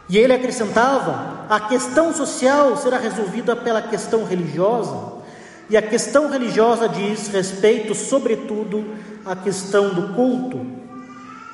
E 0.08 0.18
ele 0.18 0.34
acrescentava: 0.34 1.46
a 1.48 1.60
questão 1.60 2.12
social 2.12 2.76
será 2.76 2.98
resolvida 2.98 3.56
pela 3.56 3.80
questão 3.80 4.24
religiosa. 4.24 5.21
E 5.70 5.76
a 5.76 5.82
questão 5.82 6.28
religiosa 6.28 6.88
diz 6.88 7.28
respeito, 7.28 7.94
sobretudo, 7.94 8.84
à 9.24 9.34
questão 9.36 9.90
do 9.90 10.14
culto, 10.14 10.82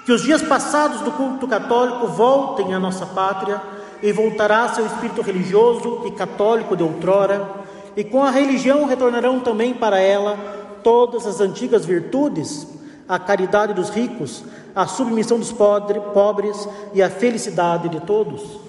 Que 0.09 0.13
os 0.13 0.23
dias 0.23 0.41
passados 0.41 1.03
do 1.03 1.13
culto 1.13 1.47
católico 1.47 2.07
voltem 2.07 2.73
à 2.73 2.81
nossa 2.81 3.05
pátria 3.05 3.61
e 4.03 4.11
voltará 4.11 4.67
seu 4.71 4.87
espírito 4.87 5.21
religioso 5.21 6.05
e 6.07 6.13
católico 6.13 6.75
de 6.75 6.83
outrora, 6.83 7.47
e 7.95 8.03
com 8.03 8.25
a 8.25 8.31
religião 8.31 8.87
retornarão 8.87 9.39
também 9.41 9.75
para 9.75 10.01
ela 10.01 10.39
todas 10.83 11.27
as 11.27 11.43
antigas 11.43 11.85
virtudes, 11.85 12.67
a 13.07 13.19
caridade 13.19 13.75
dos 13.75 13.91
ricos, 13.91 14.45
a 14.75 14.87
submissão 14.87 15.39
dos 15.39 15.53
pobres 15.53 16.67
e 16.95 17.03
a 17.03 17.11
felicidade 17.11 17.91
de 17.91 18.01
todos. 18.01 18.68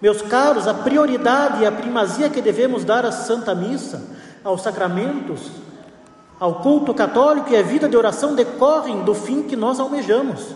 Meus 0.00 0.22
caros, 0.22 0.68
a 0.68 0.74
prioridade 0.74 1.62
e 1.62 1.66
a 1.66 1.72
primazia 1.72 2.30
que 2.30 2.40
devemos 2.40 2.84
dar 2.84 3.04
à 3.04 3.10
Santa 3.10 3.54
Missa, 3.54 4.02
aos 4.44 4.62
sacramentos, 4.62 5.50
ao 6.38 6.56
culto 6.56 6.94
católico 6.94 7.50
e 7.50 7.56
à 7.56 7.62
vida 7.62 7.88
de 7.88 7.96
oração 7.96 8.34
decorrem 8.34 9.02
do 9.02 9.14
fim 9.14 9.42
que 9.42 9.56
nós 9.56 9.80
almejamos. 9.80 10.54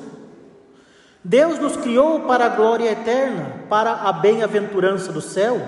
Deus 1.24 1.58
nos 1.58 1.76
criou 1.76 2.20
para 2.20 2.46
a 2.46 2.48
glória 2.48 2.90
eterna, 2.90 3.52
para 3.68 3.92
a 3.92 4.12
bem-aventurança 4.12 5.12
do 5.12 5.20
céu, 5.20 5.60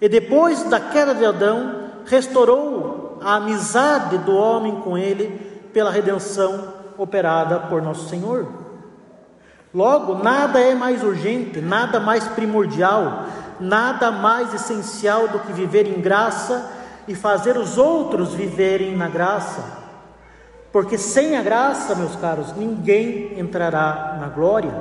e 0.00 0.08
depois 0.08 0.62
da 0.64 0.78
queda 0.78 1.14
de 1.14 1.24
Adão, 1.24 1.86
restaurou 2.04 3.18
a 3.22 3.36
amizade 3.36 4.18
do 4.18 4.34
homem 4.36 4.80
com 4.80 4.96
ele 4.96 5.28
pela 5.72 5.90
redenção 5.90 6.74
operada 6.98 7.58
por 7.58 7.82
nosso 7.82 8.08
Senhor. 8.08 8.65
Logo, 9.76 10.14
nada 10.14 10.58
é 10.58 10.74
mais 10.74 11.04
urgente, 11.04 11.60
nada 11.60 12.00
mais 12.00 12.26
primordial, 12.28 13.26
nada 13.60 14.10
mais 14.10 14.54
essencial 14.54 15.28
do 15.28 15.40
que 15.40 15.52
viver 15.52 15.86
em 15.86 16.00
graça 16.00 16.72
e 17.06 17.14
fazer 17.14 17.58
os 17.58 17.76
outros 17.76 18.32
viverem 18.32 18.96
na 18.96 19.06
graça. 19.06 19.62
Porque 20.72 20.96
sem 20.96 21.36
a 21.36 21.42
graça, 21.42 21.94
meus 21.94 22.16
caros, 22.16 22.56
ninguém 22.56 23.38
entrará 23.38 24.16
na 24.18 24.28
glória. 24.28 24.72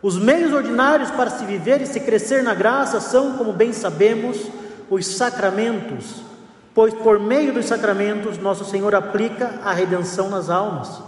Os 0.00 0.18
meios 0.18 0.50
ordinários 0.50 1.10
para 1.10 1.28
se 1.28 1.44
viver 1.44 1.82
e 1.82 1.86
se 1.86 2.00
crescer 2.00 2.42
na 2.42 2.54
graça 2.54 2.98
são, 2.98 3.36
como 3.36 3.52
bem 3.52 3.74
sabemos, 3.74 4.50
os 4.88 5.06
sacramentos, 5.06 6.22
pois 6.74 6.94
por 6.94 7.20
meio 7.20 7.52
dos 7.52 7.66
sacramentos 7.66 8.38
nosso 8.38 8.64
Senhor 8.64 8.94
aplica 8.94 9.60
a 9.62 9.74
redenção 9.74 10.30
nas 10.30 10.48
almas. 10.48 11.07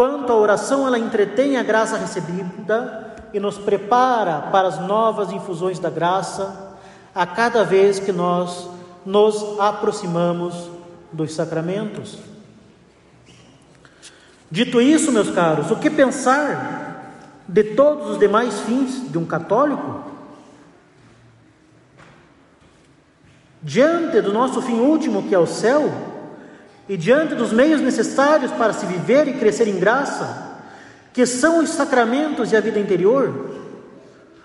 Quanto 0.00 0.32
à 0.32 0.34
oração, 0.34 0.86
ela 0.86 0.98
entretém 0.98 1.58
a 1.58 1.62
graça 1.62 1.98
recebida 1.98 3.16
e 3.34 3.38
nos 3.38 3.58
prepara 3.58 4.48
para 4.50 4.66
as 4.66 4.78
novas 4.78 5.30
infusões 5.30 5.78
da 5.78 5.90
graça 5.90 6.74
a 7.14 7.26
cada 7.26 7.64
vez 7.64 7.98
que 7.98 8.10
nós 8.10 8.66
nos 9.04 9.60
aproximamos 9.60 10.70
dos 11.12 11.34
sacramentos. 11.34 12.18
Dito 14.50 14.80
isso, 14.80 15.12
meus 15.12 15.30
caros, 15.30 15.70
o 15.70 15.76
que 15.76 15.90
pensar 15.90 17.36
de 17.46 17.62
todos 17.62 18.12
os 18.12 18.18
demais 18.18 18.58
fins 18.60 19.06
de 19.06 19.18
um 19.18 19.26
católico? 19.26 20.02
Diante 23.62 24.22
do 24.22 24.32
nosso 24.32 24.62
fim 24.62 24.80
último, 24.80 25.24
que 25.24 25.34
é 25.34 25.38
o 25.38 25.46
céu, 25.46 26.09
e 26.90 26.96
diante 26.96 27.36
dos 27.36 27.52
meios 27.52 27.80
necessários 27.80 28.50
para 28.50 28.72
se 28.72 28.84
viver 28.84 29.28
e 29.28 29.34
crescer 29.34 29.68
em 29.68 29.78
graça, 29.78 30.58
que 31.12 31.24
são 31.24 31.60
os 31.60 31.70
sacramentos 31.70 32.50
e 32.50 32.56
a 32.56 32.60
vida 32.60 32.80
interior? 32.80 33.48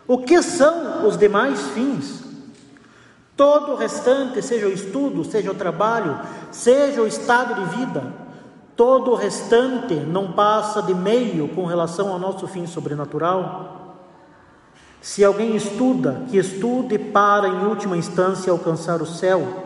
O 0.08 0.20
que 0.20 0.40
são 0.44 1.08
os 1.08 1.18
demais 1.18 1.60
fins? 1.70 2.24
Todo 3.36 3.72
o 3.72 3.75
restante, 3.75 4.44
seja 4.44 4.68
o 4.68 4.72
estudo, 4.72 5.25
seja 5.25 5.50
o 5.50 5.56
trabalho, 5.56 6.20
seja 6.52 7.02
o 7.02 7.08
estado 7.08 7.56
de 7.56 7.78
vida, 7.78 8.14
todo 8.75 9.10
o 9.10 9.16
restante 9.16 9.96
não 9.96 10.32
passa 10.34 10.84
de 10.84 10.94
meio 10.94 11.48
com 11.48 11.66
relação 11.66 12.14
ao 12.14 12.20
nosso 12.20 12.48
fim 12.48 12.67
sobrenatural. 12.67 13.98
Se 15.02 15.24
alguém 15.24 15.56
estuda, 15.56 16.22
que 16.30 16.38
estude 16.38 17.00
para, 17.00 17.48
em 17.48 17.65
última 17.65 17.98
instância, 17.98 18.52
alcançar 18.52 19.02
o 19.02 19.06
céu. 19.08 19.64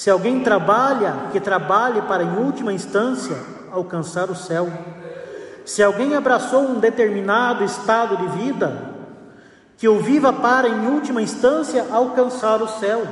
Se 0.00 0.08
alguém 0.08 0.42
trabalha, 0.42 1.28
que 1.30 1.38
trabalhe 1.38 2.00
para, 2.00 2.22
em 2.22 2.38
última 2.38 2.72
instância, 2.72 3.36
alcançar 3.70 4.30
o 4.30 4.34
céu. 4.34 4.66
Se 5.66 5.82
alguém 5.82 6.16
abraçou 6.16 6.62
um 6.62 6.80
determinado 6.80 7.62
estado 7.62 8.16
de 8.16 8.26
vida, 8.28 8.94
que 9.76 9.86
o 9.86 9.98
viva 9.98 10.32
para, 10.32 10.66
em 10.66 10.86
última 10.86 11.20
instância, 11.20 11.86
alcançar 11.90 12.62
o 12.62 12.66
céu. 12.66 13.06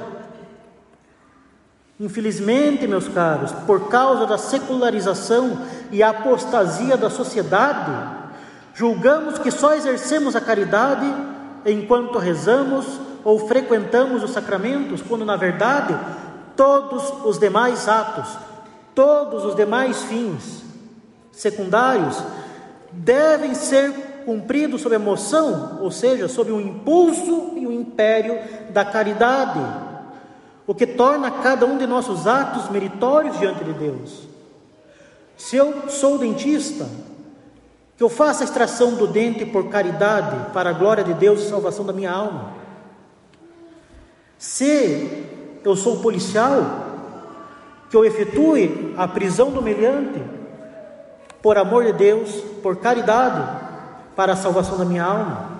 Infelizmente, 2.00 2.86
meus 2.86 3.06
caros, 3.06 3.52
por 3.66 3.90
causa 3.90 4.24
da 4.24 4.38
secularização 4.38 5.58
e 5.92 6.02
apostasia 6.02 6.96
da 6.96 7.10
sociedade, 7.10 7.92
julgamos 8.72 9.38
que 9.38 9.50
só 9.50 9.74
exercemos 9.74 10.34
a 10.34 10.40
caridade 10.40 11.04
enquanto 11.66 12.18
rezamos 12.18 12.86
ou 13.22 13.46
frequentamos 13.46 14.22
os 14.22 14.30
sacramentos, 14.30 15.02
quando 15.02 15.26
na 15.26 15.36
verdade 15.36 15.94
todos 16.58 17.24
os 17.24 17.38
demais 17.38 17.88
atos, 17.88 18.36
todos 18.92 19.44
os 19.44 19.54
demais 19.54 20.02
fins 20.02 20.64
secundários 21.30 22.20
devem 22.90 23.54
ser 23.54 23.92
cumpridos 24.24 24.80
sob 24.80 24.92
emoção, 24.92 25.78
ou 25.80 25.92
seja, 25.92 26.26
sob 26.26 26.50
o 26.50 26.60
impulso 26.60 27.52
e 27.54 27.64
o 27.64 27.70
império 27.70 28.40
da 28.70 28.84
caridade, 28.84 29.60
o 30.66 30.74
que 30.74 30.84
torna 30.84 31.30
cada 31.30 31.64
um 31.64 31.78
de 31.78 31.86
nossos 31.86 32.26
atos 32.26 32.68
meritórios 32.70 33.38
diante 33.38 33.62
de 33.62 33.72
Deus. 33.74 34.26
Se 35.36 35.54
eu 35.54 35.88
sou 35.88 36.18
dentista, 36.18 36.88
que 37.96 38.02
eu 38.02 38.08
faça 38.08 38.42
a 38.42 38.46
extração 38.46 38.96
do 38.96 39.06
dente 39.06 39.46
por 39.46 39.68
caridade, 39.68 40.52
para 40.52 40.70
a 40.70 40.72
glória 40.72 41.04
de 41.04 41.14
Deus 41.14 41.40
e 41.40 41.48
salvação 41.48 41.86
da 41.86 41.92
minha 41.92 42.10
alma. 42.10 42.52
Se 44.36 45.37
eu 45.68 45.76
sou 45.76 45.98
policial, 45.98 46.86
que 47.90 47.96
eu 47.96 48.04
efetue 48.04 48.94
a 48.96 49.06
prisão 49.06 49.50
do 49.50 49.62
meliante 49.62 50.22
por 51.42 51.56
amor 51.56 51.84
de 51.84 51.92
Deus, 51.92 52.30
por 52.62 52.76
caridade, 52.76 53.46
para 54.16 54.32
a 54.32 54.36
salvação 54.36 54.76
da 54.76 54.84
minha 54.84 55.04
alma. 55.04 55.58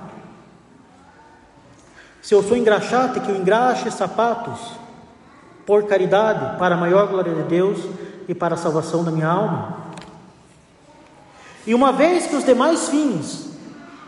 Se 2.21 2.35
eu 2.35 2.43
sou 2.43 2.57
engraxate, 2.57 3.21
que 3.21 3.31
eu 3.31 3.37
engraxe 3.37 3.91
sapatos, 3.91 4.59
por 5.65 5.85
caridade, 5.85 6.59
para 6.59 6.75
a 6.75 6.79
maior 6.79 7.07
glória 7.07 7.35
de 7.35 7.43
Deus 7.43 7.79
e 8.27 8.35
para 8.35 8.55
a 8.55 8.59
salvação 8.59 9.05
da 9.05 9.11
minha 9.11 9.29
alma. 9.29 9.77
E 11.67 11.75
uma 11.75 11.93
vez 11.93 12.27
que 12.27 12.35
os 12.35 12.45
demais 12.45 12.89
fins, 12.89 13.51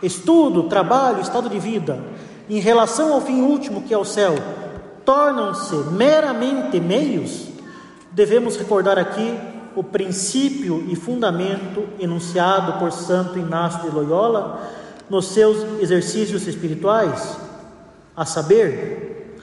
estudo, 0.01 0.63
trabalho, 0.63 1.21
estado 1.21 1.47
de 1.47 1.59
vida, 1.59 2.03
em 2.49 2.59
relação 2.59 3.13
ao 3.13 3.21
fim 3.21 3.41
último 3.41 3.83
que 3.83 3.93
é 3.93 3.97
o 3.97 4.03
céu, 4.03 4.35
tornam-se 5.05 5.75
meramente 5.91 6.79
meios, 6.79 7.47
devemos 8.11 8.57
recordar 8.57 8.97
aqui 8.99 9.37
o 9.75 9.83
princípio 9.83 10.85
e 10.89 10.95
fundamento 10.95 11.87
enunciado 11.99 12.73
por 12.79 12.91
Santo 12.91 13.39
Inácio 13.39 13.89
de 13.89 13.95
Loyola 13.95 14.61
nos 15.09 15.27
seus 15.27 15.81
exercícios 15.81 16.47
espirituais, 16.47 17.37
a 18.15 18.25
saber, 18.25 19.37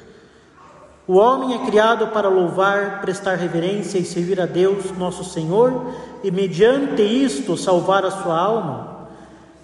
o 1.07 1.15
homem 1.15 1.55
é 1.55 1.67
criado 1.67 2.09
para 2.09 2.29
louvar, 2.29 3.01
prestar 3.01 3.37
reverência 3.37 3.99
e 3.99 4.05
servir 4.05 4.39
a 4.39 4.45
Deus, 4.45 4.93
nosso 4.99 5.25
Senhor, 5.25 5.91
e 6.23 6.31
mediante 6.31 7.01
isto 7.03 7.57
salvar 7.57 8.05
a 8.05 8.11
sua 8.11 8.39
alma. 8.39 9.09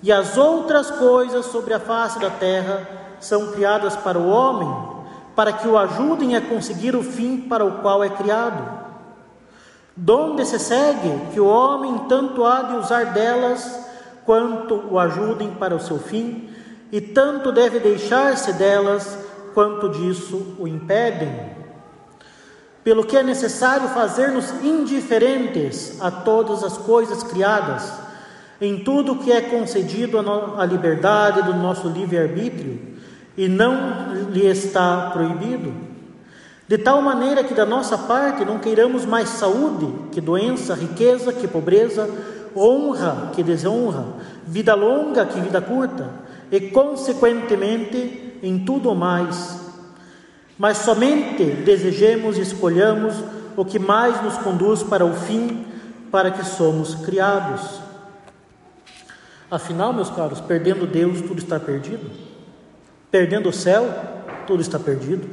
E 0.03 0.11
as 0.11 0.39
outras 0.39 0.91
coisas 0.91 1.45
sobre 1.47 1.75
a 1.75 1.81
face 1.81 2.19
da 2.19 2.31
terra 2.31 2.89
são 3.21 3.53
criadas 3.53 3.95
para 3.95 4.19
o 4.19 4.29
homem, 4.29 4.94
para 5.35 5.53
que 5.53 5.67
o 5.67 5.77
ajudem 5.77 6.37
a 6.37 6.41
conseguir 6.41 6.95
o 6.95 7.03
fim 7.03 7.39
para 7.39 7.65
o 7.65 7.81
qual 7.81 8.03
é 8.05 8.09
criado 8.09 8.85
Donde 9.97 10.45
se 10.45 10.59
segue 10.59 11.33
que 11.33 11.39
o 11.39 11.47
homem 11.47 12.07
tanto 12.09 12.45
há 12.45 12.63
de 12.63 12.77
usar 12.77 13.13
delas, 13.13 13.79
quanto 14.25 14.75
o 14.91 14.99
ajudem 14.99 15.53
para 15.53 15.75
o 15.75 15.81
seu 15.81 15.99
fim, 15.99 16.49
e 16.91 17.01
tanto 17.01 17.53
deve 17.53 17.79
deixar-se 17.79 18.53
delas, 18.55 19.17
quanto 19.55 19.89
disso 19.89 20.57
o 20.59 20.67
impedem. 20.67 21.53
Pelo 22.83 23.05
que 23.05 23.17
é 23.17 23.23
necessário 23.23 23.89
fazer-nos 23.91 24.51
indiferentes 24.65 26.01
a 26.01 26.11
todas 26.11 26.65
as 26.65 26.77
coisas 26.77 27.23
criadas, 27.23 27.93
em 28.61 28.83
tudo 28.83 29.17
que 29.17 29.31
é 29.31 29.43
concedido 29.43 30.19
a 30.59 30.65
liberdade 30.65 31.43
do 31.43 31.55
nosso 31.55 31.89
livre-arbítrio, 31.89 32.94
e 33.37 33.49
não 33.49 34.15
lhe 34.31 34.47
está 34.47 35.11
proibido 35.13 35.95
de 36.67 36.79
tal 36.79 37.03
maneira 37.03 37.45
que 37.45 37.53
da 37.53 37.67
nossa 37.67 37.99
parte 37.99 38.45
não 38.45 38.59
queiramos 38.59 39.05
mais 39.05 39.29
saúde 39.29 39.87
que 40.11 40.21
doença, 40.21 40.75
riqueza 40.75 41.31
que 41.31 41.47
pobreza, 41.47 42.09
honra 42.57 43.31
que 43.35 43.43
desonra, 43.43 44.07
vida 44.47 44.75
longa 44.75 45.27
que 45.27 45.39
vida 45.41 45.61
curta, 45.61 46.09
e 46.51 46.61
consequentemente 46.71 48.39
em 48.43 48.65
tudo 48.65 48.95
mais. 48.95 49.61
Mas 50.57 50.79
somente 50.79 51.45
desejemos 51.45 52.39
e 52.39 52.41
escolhamos 52.41 53.15
o 53.57 53.65
que 53.65 53.79
mais 53.79 54.23
nos 54.23 54.39
conduz 54.39 54.83
para 54.83 55.05
o 55.05 55.13
fim 55.13 55.67
para 56.11 56.31
que 56.31 56.47
somos 56.47 56.95
criados. 56.95 57.81
Afinal, 59.51 59.93
meus 59.93 60.09
caros, 60.09 60.41
perdendo 60.41 60.87
Deus, 60.87 61.21
tudo 61.21 61.39
está 61.39 61.61
perdido. 61.61 62.11
Perdendo 63.15 63.49
o 63.49 63.53
céu, 63.53 63.89
tudo 64.45 64.61
está 64.61 64.77
perdido. 64.77 65.31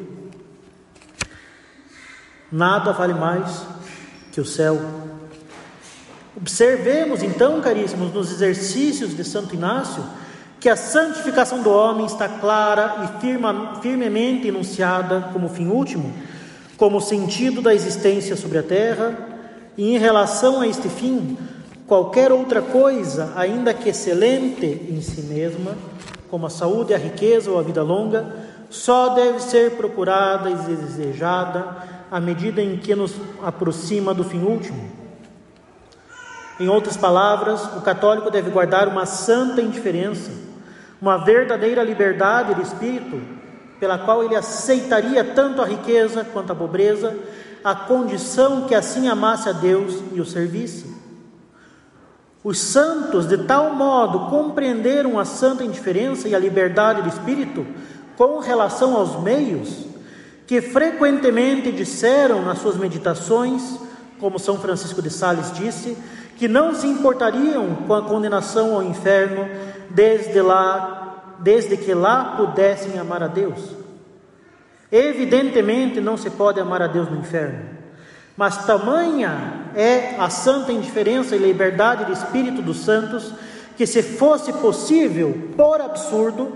Nada 2.51 2.91
vale 2.91 3.15
mais 3.15 3.65
que 4.31 4.39
o 4.39 4.45
céu. 4.45 4.79
Observemos 6.37 7.23
então, 7.23 7.59
caríssimos, 7.59 8.13
nos 8.13 8.31
exercícios 8.31 9.17
de 9.17 9.23
Santo 9.23 9.55
Inácio, 9.55 10.03
que 10.59 10.69
a 10.69 10.75
santificação 10.75 11.63
do 11.63 11.71
homem 11.71 12.05
está 12.05 12.29
clara 12.29 13.03
e 13.03 13.19
firma, 13.19 13.79
firmemente 13.81 14.47
enunciada 14.47 15.31
como 15.33 15.49
fim 15.49 15.65
último, 15.65 16.13
como 16.77 17.01
sentido 17.01 17.63
da 17.63 17.73
existência 17.73 18.35
sobre 18.35 18.59
a 18.59 18.63
terra 18.63 19.17
e 19.75 19.95
em 19.95 19.97
relação 19.97 20.61
a 20.61 20.67
este 20.67 20.87
fim, 20.87 21.35
qualquer 21.87 22.31
outra 22.31 22.61
coisa, 22.61 23.33
ainda 23.35 23.73
que 23.73 23.89
excelente 23.89 24.67
em 24.67 25.01
si 25.01 25.21
mesma, 25.21 25.75
como 26.31 26.47
a 26.47 26.49
saúde, 26.49 26.93
a 26.93 26.97
riqueza 26.97 27.51
ou 27.51 27.59
a 27.59 27.61
vida 27.61 27.83
longa, 27.83 28.33
só 28.69 29.09
deve 29.09 29.41
ser 29.41 29.71
procurada 29.71 30.49
e 30.49 30.55
desejada 30.55 31.75
à 32.09 32.21
medida 32.21 32.61
em 32.61 32.77
que 32.77 32.95
nos 32.95 33.13
aproxima 33.43 34.13
do 34.13 34.23
fim 34.23 34.41
último. 34.41 34.89
Em 36.57 36.69
outras 36.69 36.95
palavras, 36.95 37.65
o 37.75 37.81
católico 37.81 38.31
deve 38.31 38.49
guardar 38.49 38.87
uma 38.87 39.05
santa 39.05 39.61
indiferença, 39.61 40.31
uma 41.01 41.17
verdadeira 41.17 41.83
liberdade 41.83 42.55
de 42.55 42.61
espírito, 42.61 43.19
pela 43.79 43.97
qual 43.97 44.23
ele 44.23 44.35
aceitaria 44.35 45.23
tanto 45.23 45.61
a 45.61 45.65
riqueza 45.65 46.23
quanto 46.23 46.53
a 46.53 46.55
pobreza, 46.55 47.17
a 47.63 47.75
condição 47.75 48.67
que 48.67 48.75
assim 48.75 49.09
amasse 49.09 49.49
a 49.49 49.51
Deus 49.51 50.01
e 50.13 50.21
o 50.21 50.25
servisse. 50.25 50.90
Os 52.43 52.57
santos, 52.59 53.27
de 53.27 53.37
tal 53.39 53.75
modo, 53.75 54.29
compreenderam 54.29 55.19
a 55.19 55.25
santa 55.25 55.63
indiferença 55.63 56.27
e 56.27 56.33
a 56.33 56.39
liberdade 56.39 57.03
de 57.03 57.09
espírito 57.09 57.65
com 58.17 58.39
relação 58.39 58.95
aos 58.95 59.21
meios, 59.21 59.85
que 60.47 60.59
frequentemente 60.59 61.71
disseram 61.71 62.41
nas 62.41 62.57
suas 62.57 62.77
meditações, 62.77 63.79
como 64.19 64.39
São 64.39 64.57
Francisco 64.57 65.01
de 65.01 65.09
Sales 65.09 65.51
disse, 65.53 65.97
que 66.35 66.47
não 66.47 66.73
se 66.73 66.87
importariam 66.87 67.75
com 67.87 67.93
a 67.93 68.01
condenação 68.01 68.73
ao 68.75 68.83
inferno 68.83 69.47
desde 69.91 70.41
lá, 70.41 71.35
desde 71.39 71.77
que 71.77 71.93
lá 71.93 72.35
pudessem 72.37 72.97
amar 72.97 73.21
a 73.21 73.27
Deus. 73.27 73.59
Evidentemente 74.91 76.01
não 76.01 76.17
se 76.17 76.29
pode 76.31 76.59
amar 76.59 76.81
a 76.81 76.87
Deus 76.87 77.09
no 77.09 77.17
inferno, 77.17 77.69
mas 78.41 78.65
tamanha 78.65 79.69
é 79.75 80.15
a 80.17 80.27
santa 80.27 80.71
indiferença 80.71 81.35
e 81.35 81.37
liberdade 81.37 82.05
de 82.05 82.13
espírito 82.13 82.59
dos 82.59 82.77
santos 82.77 83.31
que, 83.77 83.85
se 83.85 84.01
fosse 84.01 84.51
possível, 84.53 85.51
por 85.55 85.79
absurdo, 85.79 86.51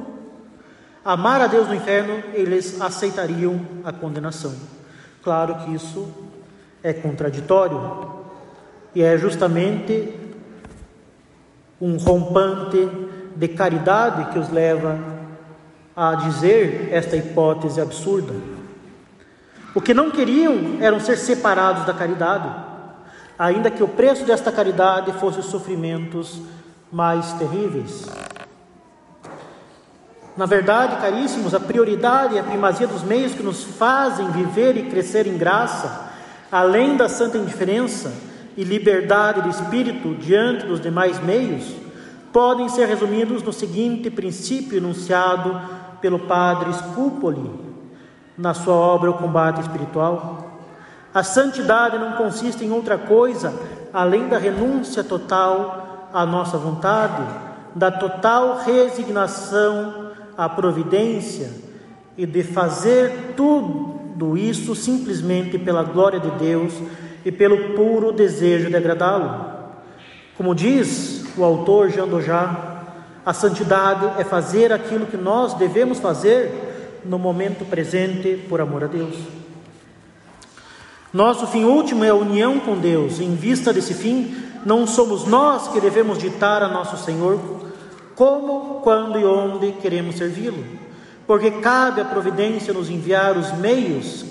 amar 1.04 1.42
a 1.42 1.46
Deus 1.46 1.68
no 1.68 1.76
inferno, 1.76 2.24
eles 2.34 2.82
aceitariam 2.82 3.62
a 3.84 3.94
condenação. 3.94 4.56
Claro 5.22 5.58
que 5.58 5.76
isso 5.76 6.08
é 6.82 6.92
contraditório 6.92 8.24
e 8.96 9.04
é 9.04 9.16
justamente 9.16 10.12
um 11.80 11.98
rompante 11.98 12.90
de 13.36 13.48
caridade 13.50 14.32
que 14.32 14.40
os 14.40 14.50
leva 14.50 14.98
a 15.96 16.16
dizer 16.16 16.90
esta 16.92 17.16
hipótese 17.16 17.80
absurda. 17.80 18.55
O 19.76 19.82
que 19.82 19.94
não 19.94 20.10
queriam 20.10 20.78
eram 20.80 21.02
ser 21.02 21.18
separados 21.18 21.86
da 21.86 21.94
caridade, 21.94 22.50
ainda 23.38 23.70
que 23.70 23.84
o 23.84 23.88
preço 23.90 24.24
desta 24.24 24.50
caridade 24.50 25.12
fosse 25.20 25.40
os 25.40 25.48
sofrimentos 25.48 26.40
mais 26.90 27.34
terríveis. 27.34 28.08
Na 30.38 30.46
verdade, 30.46 30.96
caríssimos, 31.02 31.54
a 31.54 31.60
prioridade 31.60 32.36
e 32.36 32.40
a 32.40 32.44
primazia 32.44 32.88
dos 32.88 33.04
meios 33.04 33.34
que 33.34 33.44
nos 33.44 33.66
fazem 33.66 34.32
viver 34.32 34.78
e 34.78 34.84
crescer 34.84 35.28
em 35.28 35.38
graça, 35.38 36.10
além 36.50 36.96
da 36.96 37.10
santa 37.10 37.38
indiferença 37.38 38.14
e 38.56 38.64
liberdade 38.64 39.42
de 39.42 39.50
espírito 39.50 40.16
diante 40.16 40.66
dos 40.66 40.80
demais 40.80 41.22
meios, 41.22 41.66
podem 42.32 42.70
ser 42.70 42.88
resumidos 42.88 43.44
no 43.44 43.52
seguinte 43.52 44.10
princípio 44.10 44.78
enunciado 44.78 45.62
pelo 46.00 46.20
padre 46.20 46.74
Scupoli 46.74 47.75
na 48.38 48.54
sua 48.54 48.74
obra 48.74 49.12
O 49.12 49.16
Combate 49.16 49.62
Espiritual. 49.62 50.52
A 51.14 51.24
santidade 51.24 51.98
não 51.98 52.14
consiste 52.14 52.64
em 52.64 52.72
outra 52.72 52.98
coisa 52.98 53.54
além 53.94 54.28
da 54.28 54.38
renúncia 54.38 55.04
total 55.04 56.10
à 56.14 56.26
nossa 56.26 56.58
vontade, 56.58 57.24
da 57.74 57.90
total 57.90 58.62
resignação 58.66 60.12
à 60.38 60.50
providência 60.50 61.50
e 62.18 62.26
de 62.26 62.44
fazer 62.44 63.34
tudo 63.38 64.38
isso 64.38 64.76
simplesmente 64.76 65.58
pela 65.58 65.84
glória 65.84 66.20
de 66.20 66.32
Deus 66.32 66.74
e 67.24 67.32
pelo 67.32 67.76
puro 67.76 68.12
desejo 68.12 68.70
de 68.70 68.76
agradá-lo. 68.76 69.46
Como 70.38 70.54
diz 70.54 71.26
o 71.38 71.44
autor 71.44 71.90
Jean 71.90 72.08
Dojat, 72.08 72.56
a 73.26 73.34
santidade 73.34 74.20
é 74.20 74.24
fazer 74.24 74.72
aquilo 74.72 75.06
que 75.06 75.18
nós 75.18 75.54
devemos 75.54 76.00
fazer 76.00 76.75
no 77.06 77.20
momento 77.20 77.66
presente 77.66 78.46
por 78.50 78.60
amor 78.60 78.84
a 78.84 78.88
Deus. 78.88 79.16
Nosso 81.14 81.48
fim 81.48 81.64
último 81.64 82.04
é 82.04 82.10
a 82.10 82.16
união 82.16 82.60
com 82.60 82.78
Deus. 82.78 83.20
Em 83.22 83.36
vista 83.36 83.72
desse 83.72 83.94
fim, 83.94 84.36
não 84.66 84.86
somos 84.86 85.26
nós 85.26 85.68
que 85.70 85.80
devemos 85.80 86.18
ditar 86.18 86.62
a 86.62 86.68
nosso 86.68 86.98
Senhor 86.98 87.40
como, 88.16 88.82
quando 88.82 89.20
e 89.20 89.26
onde 89.26 89.74
queremos 89.74 90.18
servi-lo, 90.18 90.64
porque 91.28 91.52
cabe 91.52 92.02
à 92.02 92.06
providência 92.06 92.74
nos 92.74 92.90
enviar 92.90 93.38
os 93.38 93.52
meios 93.54 94.26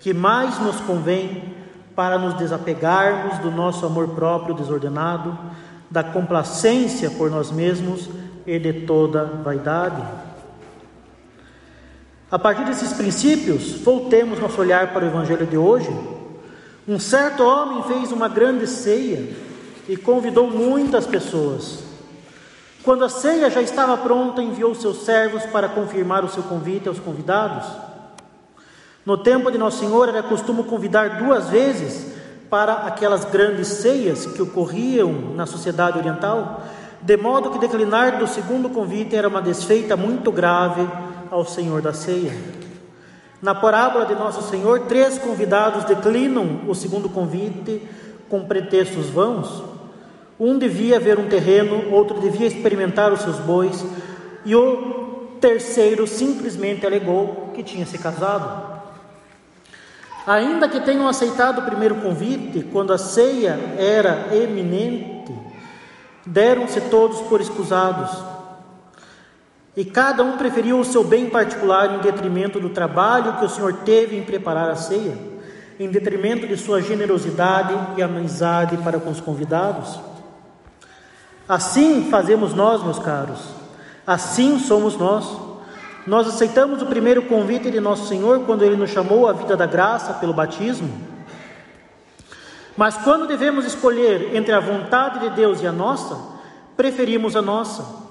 que 0.00 0.12
mais 0.12 0.58
nos 0.60 0.80
convém 0.80 1.54
para 1.96 2.18
nos 2.18 2.34
desapegarmos 2.34 3.38
do 3.38 3.50
nosso 3.50 3.86
amor 3.86 4.08
próprio 4.08 4.54
desordenado, 4.54 5.36
da 5.90 6.02
complacência 6.02 7.10
por 7.10 7.30
nós 7.30 7.50
mesmos 7.50 8.08
e 8.46 8.58
de 8.58 8.72
toda 8.86 9.24
vaidade. 9.24 10.02
A 12.30 12.38
partir 12.38 12.64
desses 12.64 12.92
princípios, 12.92 13.72
voltemos 13.82 14.38
nosso 14.40 14.58
olhar 14.60 14.92
para 14.92 15.04
o 15.04 15.08
Evangelho 15.08 15.46
de 15.46 15.58
hoje. 15.58 15.90
Um 16.88 16.98
certo 16.98 17.44
homem 17.44 17.82
fez 17.84 18.12
uma 18.12 18.28
grande 18.28 18.66
ceia 18.66 19.28
e 19.88 19.96
convidou 19.96 20.50
muitas 20.50 21.06
pessoas. 21.06 21.84
Quando 22.82 23.04
a 23.04 23.08
ceia 23.08 23.50
já 23.50 23.60
estava 23.60 23.96
pronta, 23.98 24.42
enviou 24.42 24.74
seus 24.74 25.04
servos 25.04 25.44
para 25.46 25.68
confirmar 25.68 26.24
o 26.24 26.28
seu 26.28 26.42
convite 26.42 26.88
aos 26.88 26.98
convidados. 26.98 27.66
No 29.04 29.18
tempo 29.18 29.50
de 29.50 29.58
Nosso 29.58 29.78
Senhor 29.78 30.08
era 30.08 30.22
costume 30.22 30.64
convidar 30.64 31.18
duas 31.22 31.50
vezes 31.50 32.14
para 32.48 32.72
aquelas 32.86 33.26
grandes 33.26 33.68
ceias 33.68 34.24
que 34.24 34.40
ocorriam 34.40 35.12
na 35.34 35.44
sociedade 35.44 35.98
oriental, 35.98 36.62
de 37.02 37.16
modo 37.18 37.50
que 37.50 37.58
declinar 37.58 38.18
do 38.18 38.26
segundo 38.26 38.70
convite 38.70 39.14
era 39.14 39.28
uma 39.28 39.42
desfeita 39.42 39.94
muito 39.94 40.32
grave 40.32 40.86
ao 41.34 41.44
Senhor 41.44 41.82
da 41.82 41.92
ceia. 41.92 42.32
Na 43.42 43.56
parábola 43.56 44.06
de 44.06 44.14
Nosso 44.14 44.40
Senhor, 44.42 44.82
três 44.82 45.18
convidados 45.18 45.82
declinam 45.82 46.60
o 46.68 46.74
segundo 46.76 47.08
convite 47.08 47.82
com 48.28 48.44
pretextos 48.44 49.08
vãos. 49.08 49.64
Um 50.38 50.56
devia 50.56 51.00
ver 51.00 51.18
um 51.18 51.28
terreno, 51.28 51.92
outro 51.92 52.20
devia 52.20 52.46
experimentar 52.46 53.12
os 53.12 53.20
seus 53.20 53.40
bois, 53.40 53.84
e 54.44 54.54
o 54.54 55.36
terceiro 55.40 56.06
simplesmente 56.06 56.86
alegou 56.86 57.50
que 57.52 57.64
tinha 57.64 57.84
se 57.84 57.98
casado. 57.98 58.72
Ainda 60.24 60.68
que 60.68 60.80
tenham 60.80 61.08
aceitado 61.08 61.58
o 61.58 61.66
primeiro 61.66 61.96
convite, 61.96 62.62
quando 62.72 62.92
a 62.92 62.98
ceia 62.98 63.58
era 63.76 64.28
eminente, 64.32 65.14
Deram-se 66.26 66.80
todos 66.80 67.20
por 67.22 67.42
escusados, 67.42 68.10
e 69.76 69.84
cada 69.84 70.22
um 70.22 70.36
preferiu 70.36 70.78
o 70.78 70.84
seu 70.84 71.02
bem 71.02 71.28
particular 71.28 71.94
em 71.94 71.98
detrimento 71.98 72.60
do 72.60 72.70
trabalho 72.70 73.38
que 73.38 73.44
o 73.44 73.48
Senhor 73.48 73.72
teve 73.84 74.16
em 74.16 74.22
preparar 74.22 74.70
a 74.70 74.76
ceia, 74.76 75.18
em 75.78 75.88
detrimento 75.88 76.46
de 76.46 76.56
sua 76.56 76.80
generosidade 76.80 77.74
e 77.96 78.02
amizade 78.02 78.76
para 78.78 79.00
com 79.00 79.10
os 79.10 79.20
convidados. 79.20 79.98
Assim 81.48 82.08
fazemos 82.10 82.54
nós, 82.54 82.82
meus 82.82 82.98
caros, 82.98 83.40
assim 84.06 84.58
somos 84.58 84.96
nós. 84.96 85.54
Nós 86.06 86.28
aceitamos 86.28 86.82
o 86.82 86.86
primeiro 86.86 87.22
convite 87.22 87.70
de 87.70 87.80
nosso 87.80 88.08
Senhor 88.08 88.40
quando 88.40 88.62
ele 88.62 88.76
nos 88.76 88.90
chamou 88.90 89.26
à 89.26 89.32
vida 89.32 89.56
da 89.56 89.66
graça 89.66 90.12
pelo 90.14 90.34
batismo 90.34 91.14
mas 92.76 92.96
quando 92.96 93.26
devemos 93.26 93.64
escolher 93.64 94.34
entre 94.34 94.52
a 94.52 94.60
vontade 94.60 95.20
de 95.20 95.30
Deus 95.30 95.62
e 95.62 95.66
a 95.66 95.72
nossa, 95.72 96.18
preferimos 96.76 97.36
a 97.36 97.42
nossa. 97.42 98.03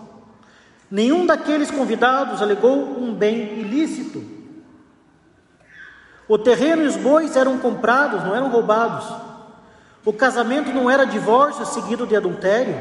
Nenhum 0.93 1.25
daqueles 1.25 1.71
convidados 1.71 2.39
alegou 2.39 2.71
um 2.71 3.15
bem 3.15 3.61
ilícito. 3.61 4.23
O 6.27 6.37
terreno 6.37 6.83
e 6.83 6.85
os 6.85 6.95
bois 6.95 7.35
eram 7.35 7.57
comprados, 7.57 8.23
não 8.23 8.35
eram 8.35 8.51
roubados. 8.51 9.11
O 10.05 10.13
casamento 10.13 10.71
não 10.71 10.87
era 10.87 11.03
divórcio 11.03 11.65
seguido 11.65 12.05
de 12.05 12.15
adultério. 12.15 12.75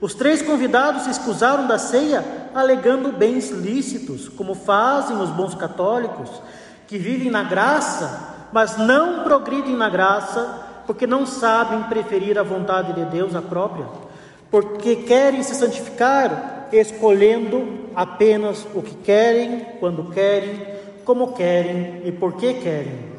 Os 0.00 0.14
três 0.14 0.40
convidados 0.40 1.02
se 1.02 1.10
excusaram 1.10 1.66
da 1.66 1.76
ceia 1.76 2.24
alegando 2.54 3.12
bens 3.12 3.50
lícitos, 3.50 4.30
como 4.30 4.54
fazem 4.54 5.18
os 5.18 5.28
bons 5.28 5.54
católicos, 5.54 6.30
que 6.86 6.96
vivem 6.96 7.30
na 7.30 7.42
graça, 7.42 8.48
mas 8.50 8.78
não 8.78 9.24
progridem 9.24 9.76
na 9.76 9.90
graça, 9.90 10.82
porque 10.86 11.06
não 11.06 11.26
sabem 11.26 11.82
preferir 11.82 12.38
a 12.38 12.42
vontade 12.42 12.94
de 12.94 13.04
Deus 13.04 13.34
à 13.34 13.42
própria, 13.42 13.84
porque 14.50 14.96
querem 14.96 15.42
se 15.42 15.54
santificar 15.54 16.51
escolhendo 16.72 17.90
apenas 17.94 18.66
o 18.74 18.82
que 18.82 18.94
querem, 18.96 19.66
quando 19.78 20.10
querem, 20.10 20.66
como 21.04 21.32
querem 21.32 22.02
e 22.04 22.12
por 22.12 22.34
que 22.34 22.54
querem. 22.54 23.12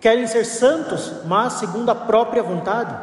Querem 0.00 0.26
ser 0.26 0.44
santos, 0.44 1.24
mas 1.26 1.54
segundo 1.54 1.88
a 1.90 1.94
própria 1.94 2.42
vontade. 2.42 2.94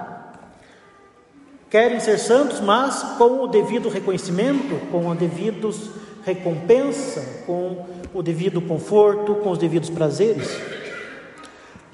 Querem 1.70 2.00
ser 2.00 2.18
santos, 2.20 2.60
mas 2.60 3.02
com 3.18 3.44
o 3.44 3.48
devido 3.48 3.90
reconhecimento, 3.90 4.76
com 4.92 5.10
a 5.10 5.16
devidos 5.16 5.90
recompensa, 6.24 7.44
com 7.46 7.86
o 8.14 8.22
devido 8.22 8.62
conforto, 8.62 9.36
com 9.36 9.52
os 9.52 9.58
devidos 9.58 9.90
prazeres. 9.90 10.50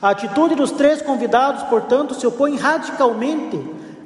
A 0.02 0.10
atitude 0.10 0.56
dos 0.56 0.72
três 0.72 1.02
convidados, 1.02 1.64
portanto, 1.64 2.14
se 2.14 2.28
opõe 2.28 2.56
radicalmente 2.56 3.58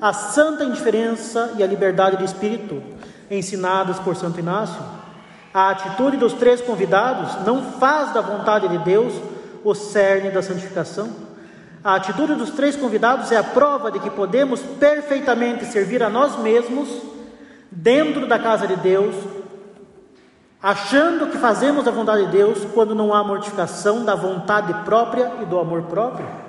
à 0.02 0.12
santa 0.12 0.64
indiferença 0.64 1.54
e 1.58 1.64
à 1.64 1.68
liberdade 1.68 2.18
de 2.18 2.26
espírito 2.26 2.82
ensinadas 3.30 4.00
por 4.00 4.16
Santo 4.16 4.40
Inácio. 4.40 4.82
A 5.54 5.70
atitude 5.70 6.18
dos 6.18 6.34
três 6.34 6.60
convidados 6.60 7.46
não 7.46 7.62
faz 7.74 8.12
da 8.12 8.20
vontade 8.20 8.68
de 8.68 8.80
Deus 8.80 9.14
o 9.64 9.76
cerne 9.76 10.32
da 10.32 10.42
santificação. 10.42 11.08
A 11.84 11.96
atitude 11.96 12.34
dos 12.34 12.50
três 12.50 12.76
convidados 12.76 13.32
é 13.32 13.38
a 13.38 13.44
prova 13.44 13.92
de 13.92 14.00
que 14.00 14.10
podemos 14.10 14.62
perfeitamente 14.62 15.66
servir 15.66 16.02
a 16.02 16.10
nós 16.10 16.38
mesmos 16.40 16.90
dentro 17.70 18.28
da 18.28 18.40
casa 18.40 18.68
de 18.68 18.76
Deus, 18.78 19.16
achando 20.62 21.28
que 21.28 21.38
fazemos 21.38 21.88
a 21.88 21.92
vontade 21.92 22.26
de 22.26 22.32
Deus 22.32 22.66
quando 22.74 22.96
não 22.96 23.14
há 23.14 23.24
mortificação 23.24 24.04
da 24.04 24.16
vontade 24.16 24.74
própria 24.84 25.32
e 25.42 25.46
do 25.46 25.60
amor 25.60 25.84
próprio. 25.84 26.41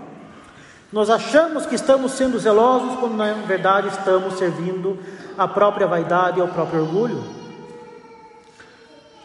Nós 0.93 1.09
achamos 1.09 1.65
que 1.65 1.75
estamos 1.75 2.13
sendo 2.13 2.39
zelosos 2.39 2.99
quando 2.99 3.17
na 3.17 3.33
verdade 3.33 3.89
estamos 3.89 4.35
servindo 4.35 4.99
a 5.39 5.49
própria 5.49 5.87
vaidade 5.87 6.39
e 6.39 6.43
ao 6.43 6.49
próprio 6.49 6.83
orgulho. 6.83 7.25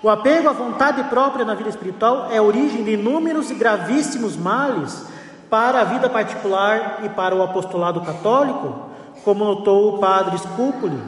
O 0.01 0.10
apego 0.10 0.47
à 0.47 0.53
vontade 0.53 1.03
própria 1.06 1.43
na 1.43 1.56
vida 1.56 1.69
espiritual 1.69 2.30
é 2.32 2.39
origem 2.39 2.86
de 2.86 2.91
inúmeros 2.91 3.51
e 3.51 3.56
gravíssimos 3.56 4.38
males 4.38 5.06
para 5.49 5.82
a 5.82 5.84
vida 5.84 6.10
particular 6.10 6.99
e 7.03 7.10
para 7.10 7.36
o 7.36 7.43
apostolado 7.43 7.99
católico, 7.99 8.88
como 9.25 9.43
notou 9.43 9.95
o 9.95 9.97
padre 9.97 10.38
Scupoli. 10.38 11.01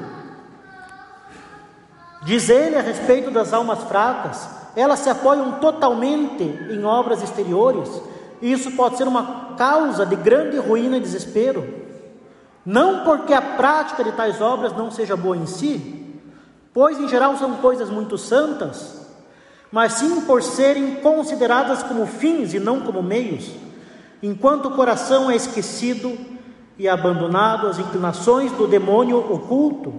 Diz 2.24 2.50
ele 2.50 2.76
a 2.76 2.82
respeito 2.82 3.32
das 3.32 3.54
almas 3.54 3.82
fracas, 3.84 4.50
elas 4.76 5.00
se 5.00 5.10
apoiam 5.10 5.54
totalmente 5.54 6.44
em 6.44 6.84
obras 6.84 7.24
exteriores, 7.24 7.90
e 8.42 8.52
isso 8.52 8.72
pode 8.72 8.98
ser 8.98 9.08
uma 9.08 9.56
causa 9.58 10.06
de 10.06 10.16
grande 10.16 10.58
ruína 10.58 10.98
e 10.98 11.02
desespero. 11.02 11.68
Não 12.66 13.04
porque 13.04 13.34
a 13.34 13.42
prática 13.42 14.04
de 14.04 14.12
tais 14.12 14.42
obras 14.42 14.74
não 14.74 14.92
seja 14.92 15.16
boa 15.16 15.36
em 15.36 15.46
si, 15.46 16.06
pois 16.74 17.00
em 17.00 17.08
geral 17.08 17.36
são 17.38 17.56
coisas 17.56 17.90
muito 17.90 18.18
santas, 18.18 19.08
mas 19.72 19.94
sim 19.94 20.22
por 20.22 20.42
serem 20.42 20.96
consideradas 20.96 21.84
como 21.84 22.06
fins 22.06 22.54
e 22.54 22.60
não 22.60 22.82
como 22.82 23.04
meios, 23.04 23.52
enquanto 24.22 24.68
o 24.68 24.76
coração 24.76 25.30
é 25.30 25.36
esquecido 25.36 26.18
e 26.78 26.88
abandonado 26.88 27.68
às 27.68 27.80
inclinações 27.80 28.52
do 28.54 28.68
demônio 28.68 29.18
oculto. 29.18 29.94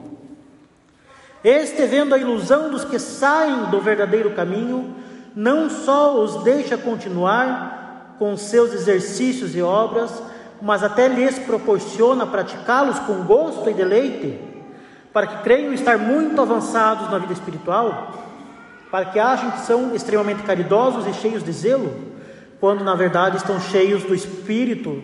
Este, 1.42 1.86
vendo 1.86 2.14
a 2.14 2.18
ilusão 2.18 2.70
dos 2.70 2.84
que 2.84 2.98
saem 2.98 3.70
do 3.70 3.80
verdadeiro 3.80 4.30
caminho, 4.32 4.94
não 5.34 5.70
só 5.70 6.22
os 6.22 6.42
deixa 6.42 6.76
continuar 6.76 7.79
com 8.20 8.36
seus 8.36 8.74
exercícios 8.74 9.56
e 9.56 9.62
obras, 9.62 10.22
mas 10.60 10.82
até 10.82 11.08
lhes 11.08 11.38
proporciona 11.38 12.26
praticá-los 12.26 12.98
com 12.98 13.24
gosto 13.24 13.70
e 13.70 13.72
deleite, 13.72 14.38
para 15.10 15.26
que 15.26 15.42
creiam 15.42 15.72
estar 15.72 15.96
muito 15.96 16.38
avançados 16.38 17.10
na 17.10 17.16
vida 17.16 17.32
espiritual, 17.32 18.12
para 18.90 19.06
que 19.06 19.18
achem 19.18 19.50
que 19.52 19.60
são 19.60 19.94
extremamente 19.94 20.42
caridosos 20.42 21.06
e 21.06 21.14
cheios 21.14 21.42
de 21.42 21.50
zelo, 21.50 21.94
quando 22.60 22.84
na 22.84 22.94
verdade 22.94 23.38
estão 23.38 23.58
cheios 23.58 24.04
do 24.04 24.14
espírito 24.14 25.02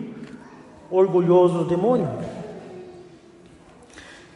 orgulhoso 0.91 1.57
do 1.57 1.65
demônio. 1.65 2.07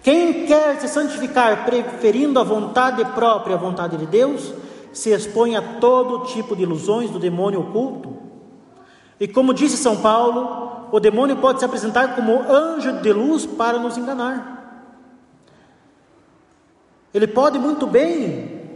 Quem 0.02 0.48
quer 0.48 0.82
se 0.82 0.88
santificar 0.88 1.66
preferindo 1.66 2.40
a 2.40 2.44
vontade 2.44 3.06
própria 3.14 3.56
à 3.56 3.60
vontade 3.60 3.96
de 3.96 4.08
Deus, 4.08 4.52
se 4.92 5.12
expõe 5.12 5.56
a 5.56 5.62
todo 5.80 6.26
tipo 6.26 6.56
de 6.56 6.64
ilusões 6.64 7.12
do 7.12 7.20
demônio 7.20 7.60
oculto. 7.60 8.21
E 9.22 9.28
como 9.28 9.54
disse 9.54 9.78
São 9.78 9.98
Paulo, 9.98 10.88
o 10.92 11.00
demônio 11.00 11.38
pode 11.38 11.60
se 11.60 11.66
apresentar 11.66 12.16
como 12.16 12.42
anjo 12.52 12.94
de 13.02 13.14
luz 13.14 13.46
para 13.46 13.78
nos 13.78 13.96
enganar. 13.96 14.88
Ele 17.14 17.28
pode 17.28 17.60
muito 17.60 17.86
bem 17.86 18.68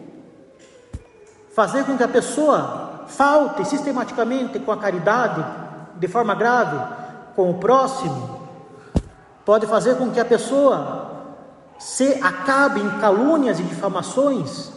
fazer 1.55 1.83
com 1.85 1.97
que 1.97 2.03
a 2.03 2.07
pessoa 2.07 3.05
falte 3.07 3.65
sistematicamente 3.65 4.59
com 4.59 4.71
a 4.71 4.77
caridade, 4.77 5.43
de 5.95 6.07
forma 6.07 6.35
grave, 6.35 6.77
com 7.35 7.49
o 7.49 7.55
próximo. 7.55 8.39
Pode 9.43 9.65
fazer 9.65 9.97
com 9.97 10.11
que 10.11 10.19
a 10.19 10.25
pessoa 10.25 11.09
se 11.79 12.21
acabe 12.21 12.81
em 12.81 12.99
calúnias 12.99 13.59
e 13.59 13.63
difamações, 13.63 14.71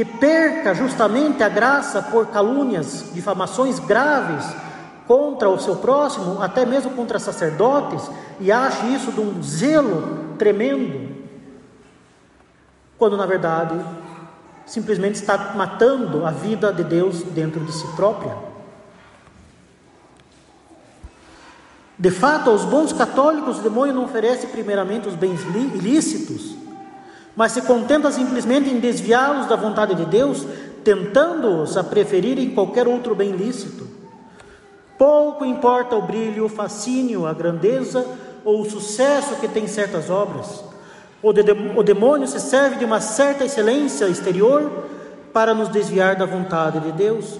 que 0.00 0.04
perca 0.06 0.74
justamente 0.74 1.42
a 1.42 1.48
graça 1.50 2.00
por 2.00 2.28
calúnias, 2.28 3.10
difamações 3.12 3.78
graves 3.78 4.46
contra 5.06 5.46
o 5.50 5.58
seu 5.58 5.76
próximo, 5.76 6.40
até 6.40 6.64
mesmo 6.64 6.92
contra 6.92 7.18
sacerdotes, 7.18 8.10
e 8.40 8.50
ache 8.50 8.94
isso 8.94 9.12
de 9.12 9.20
um 9.20 9.42
zelo 9.42 10.36
tremendo, 10.38 11.16
quando 12.96 13.14
na 13.14 13.26
verdade 13.26 13.78
simplesmente 14.64 15.16
está 15.16 15.52
matando 15.54 16.24
a 16.24 16.30
vida 16.30 16.72
de 16.72 16.82
Deus 16.82 17.22
dentro 17.22 17.62
de 17.62 17.70
si 17.70 17.86
própria. 17.88 18.34
De 21.98 22.10
fato, 22.10 22.48
aos 22.48 22.64
bons 22.64 22.90
católicos, 22.94 23.58
o 23.58 23.62
demônio 23.62 23.94
não 23.94 24.04
oferece 24.04 24.46
primeiramente 24.46 25.06
os 25.06 25.14
bens 25.14 25.42
ilícitos, 25.42 26.56
mas 27.36 27.52
se 27.52 27.62
contenta 27.62 28.10
simplesmente 28.10 28.70
em 28.70 28.80
desviá-los 28.80 29.46
da 29.46 29.56
vontade 29.56 29.94
de 29.94 30.04
Deus, 30.04 30.46
tentando-os 30.84 31.76
a 31.76 31.84
preferirem 31.84 32.50
qualquer 32.50 32.88
outro 32.88 33.14
bem 33.14 33.32
lícito. 33.32 33.86
Pouco 34.98 35.44
importa 35.44 35.96
o 35.96 36.02
brilho, 36.02 36.44
o 36.44 36.48
fascínio, 36.48 37.26
a 37.26 37.32
grandeza 37.32 38.06
ou 38.44 38.60
o 38.60 38.70
sucesso 38.70 39.36
que 39.36 39.48
tem 39.48 39.66
certas 39.66 40.10
obras. 40.10 40.64
O 41.22 41.82
demônio 41.82 42.26
se 42.26 42.40
serve 42.40 42.76
de 42.76 42.84
uma 42.84 43.00
certa 43.00 43.44
excelência 43.44 44.06
exterior 44.06 44.70
para 45.32 45.54
nos 45.54 45.68
desviar 45.68 46.16
da 46.16 46.26
vontade 46.26 46.80
de 46.80 46.92
Deus. 46.92 47.38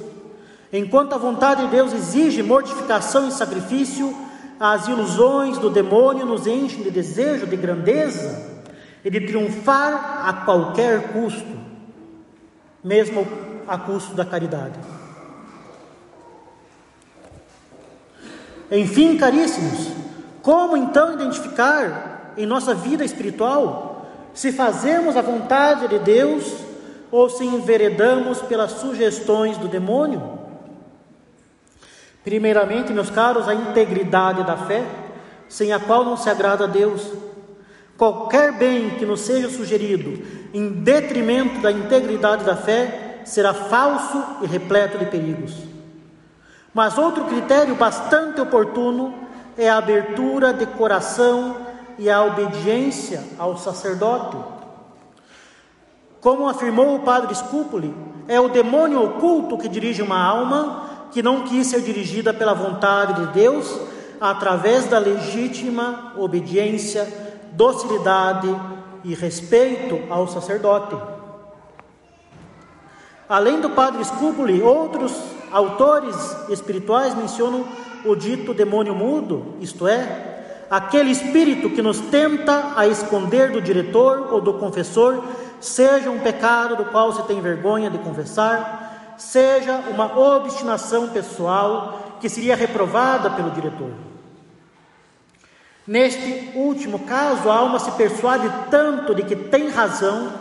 Enquanto 0.72 1.14
a 1.14 1.18
vontade 1.18 1.64
de 1.64 1.70
Deus 1.70 1.92
exige 1.92 2.42
mortificação 2.42 3.28
e 3.28 3.32
sacrifício, 3.32 4.14
as 4.58 4.86
ilusões 4.86 5.58
do 5.58 5.70
demônio 5.70 6.26
nos 6.26 6.46
enchem 6.46 6.82
de 6.82 6.90
desejo 6.90 7.46
de 7.46 7.56
grandeza 7.56 8.49
e 9.04 9.10
de 9.10 9.20
triunfar 9.20 10.28
a 10.28 10.32
qualquer 10.44 11.12
custo, 11.12 11.58
mesmo 12.82 13.26
a 13.66 13.78
custo 13.78 14.14
da 14.14 14.24
caridade. 14.24 14.78
Enfim, 18.70 19.16
caríssimos, 19.16 19.88
como 20.42 20.76
então 20.76 21.14
identificar 21.14 22.32
em 22.36 22.46
nossa 22.46 22.74
vida 22.74 23.04
espiritual 23.04 24.06
se 24.32 24.52
fazemos 24.52 25.16
a 25.16 25.22
vontade 25.22 25.88
de 25.88 25.98
Deus 25.98 26.54
ou 27.10 27.28
se 27.28 27.44
enveredamos 27.44 28.40
pelas 28.42 28.72
sugestões 28.72 29.58
do 29.58 29.66
demônio? 29.66 30.38
Primeiramente, 32.22 32.92
meus 32.92 33.10
caros, 33.10 33.48
a 33.48 33.54
integridade 33.54 34.44
da 34.44 34.56
fé, 34.56 34.84
sem 35.48 35.72
a 35.72 35.80
qual 35.80 36.04
não 36.04 36.16
se 36.16 36.28
agrada 36.28 36.64
a 36.64 36.66
Deus. 36.66 37.10
Qualquer 38.00 38.52
bem 38.52 38.88
que 38.92 39.04
nos 39.04 39.20
seja 39.20 39.50
sugerido 39.50 40.24
em 40.54 40.70
detrimento 40.70 41.60
da 41.60 41.70
integridade 41.70 42.46
da 42.46 42.56
fé 42.56 43.20
será 43.26 43.52
falso 43.52 44.24
e 44.40 44.46
repleto 44.46 44.96
de 44.96 45.04
perigos. 45.04 45.54
Mas 46.72 46.96
outro 46.96 47.26
critério 47.26 47.74
bastante 47.74 48.40
oportuno 48.40 49.12
é 49.54 49.68
a 49.68 49.76
abertura 49.76 50.50
de 50.50 50.64
coração 50.64 51.58
e 51.98 52.08
a 52.08 52.24
obediência 52.24 53.22
ao 53.38 53.58
sacerdote. 53.58 54.38
Como 56.22 56.48
afirmou 56.48 56.96
o 56.96 57.00
padre 57.00 57.34
Scupoli, 57.34 57.94
é 58.26 58.40
o 58.40 58.48
demônio 58.48 59.04
oculto 59.04 59.58
que 59.58 59.68
dirige 59.68 60.00
uma 60.00 60.24
alma 60.24 61.08
que 61.12 61.22
não 61.22 61.42
quis 61.42 61.66
ser 61.66 61.82
dirigida 61.82 62.32
pela 62.32 62.54
vontade 62.54 63.26
de 63.26 63.26
Deus 63.34 63.78
através 64.18 64.86
da 64.86 64.98
legítima 64.98 66.14
obediência, 66.16 67.29
docilidade 67.60 68.48
e 69.04 69.14
respeito 69.14 70.00
ao 70.08 70.26
sacerdote. 70.26 70.96
Além 73.28 73.60
do 73.60 73.68
padre 73.68 74.02
Scupoli, 74.02 74.62
outros 74.62 75.12
autores 75.52 76.16
espirituais 76.48 77.14
mencionam 77.14 77.66
o 78.06 78.16
dito 78.16 78.54
demônio 78.54 78.94
mudo, 78.94 79.56
isto 79.60 79.86
é, 79.86 80.64
aquele 80.70 81.10
espírito 81.10 81.68
que 81.68 81.82
nos 81.82 82.00
tenta 82.00 82.72
a 82.74 82.86
esconder 82.86 83.52
do 83.52 83.60
diretor 83.60 84.32
ou 84.32 84.40
do 84.40 84.54
confessor, 84.54 85.22
seja 85.60 86.10
um 86.10 86.20
pecado 86.20 86.76
do 86.76 86.86
qual 86.86 87.12
se 87.12 87.22
tem 87.24 87.42
vergonha 87.42 87.90
de 87.90 87.98
confessar, 87.98 89.14
seja 89.18 89.84
uma 89.90 90.18
obstinação 90.18 91.10
pessoal 91.10 92.16
que 92.22 92.28
seria 92.30 92.56
reprovada 92.56 93.28
pelo 93.28 93.50
diretor. 93.50 94.09
Neste 95.90 96.52
último 96.54 97.00
caso, 97.00 97.50
a 97.50 97.56
alma 97.56 97.80
se 97.80 97.90
persuade 97.90 98.48
tanto 98.70 99.12
de 99.12 99.24
que 99.24 99.34
tem 99.34 99.70
razão, 99.70 100.34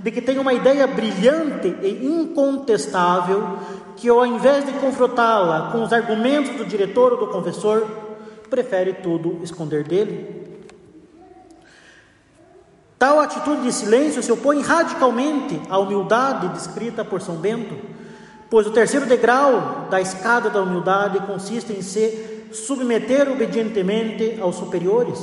de 0.00 0.10
que 0.10 0.22
tem 0.22 0.38
uma 0.38 0.54
ideia 0.54 0.86
brilhante 0.86 1.68
e 1.82 2.06
incontestável, 2.06 3.58
que 3.96 4.08
ao 4.08 4.24
invés 4.24 4.64
de 4.64 4.72
confrontá-la 4.72 5.70
com 5.70 5.82
os 5.82 5.92
argumentos 5.92 6.56
do 6.56 6.64
diretor 6.64 7.12
ou 7.12 7.18
do 7.18 7.26
confessor, 7.26 7.86
prefere 8.48 8.94
tudo 8.94 9.40
esconder 9.42 9.84
dele. 9.84 10.58
Tal 12.98 13.20
atitude 13.20 13.60
de 13.60 13.72
silêncio 13.72 14.22
se 14.22 14.32
opõe 14.32 14.62
radicalmente 14.62 15.60
à 15.68 15.78
humildade 15.78 16.48
descrita 16.48 17.04
por 17.04 17.20
São 17.20 17.36
Bento, 17.36 17.76
pois 18.48 18.66
o 18.66 18.70
terceiro 18.70 19.04
degrau 19.04 19.86
da 19.90 20.00
escada 20.00 20.48
da 20.48 20.62
humildade 20.62 21.20
consiste 21.26 21.74
em 21.74 21.82
se 21.82 22.33
submeter 22.54 23.30
obedientemente 23.30 24.38
aos 24.40 24.56
superiores, 24.56 25.20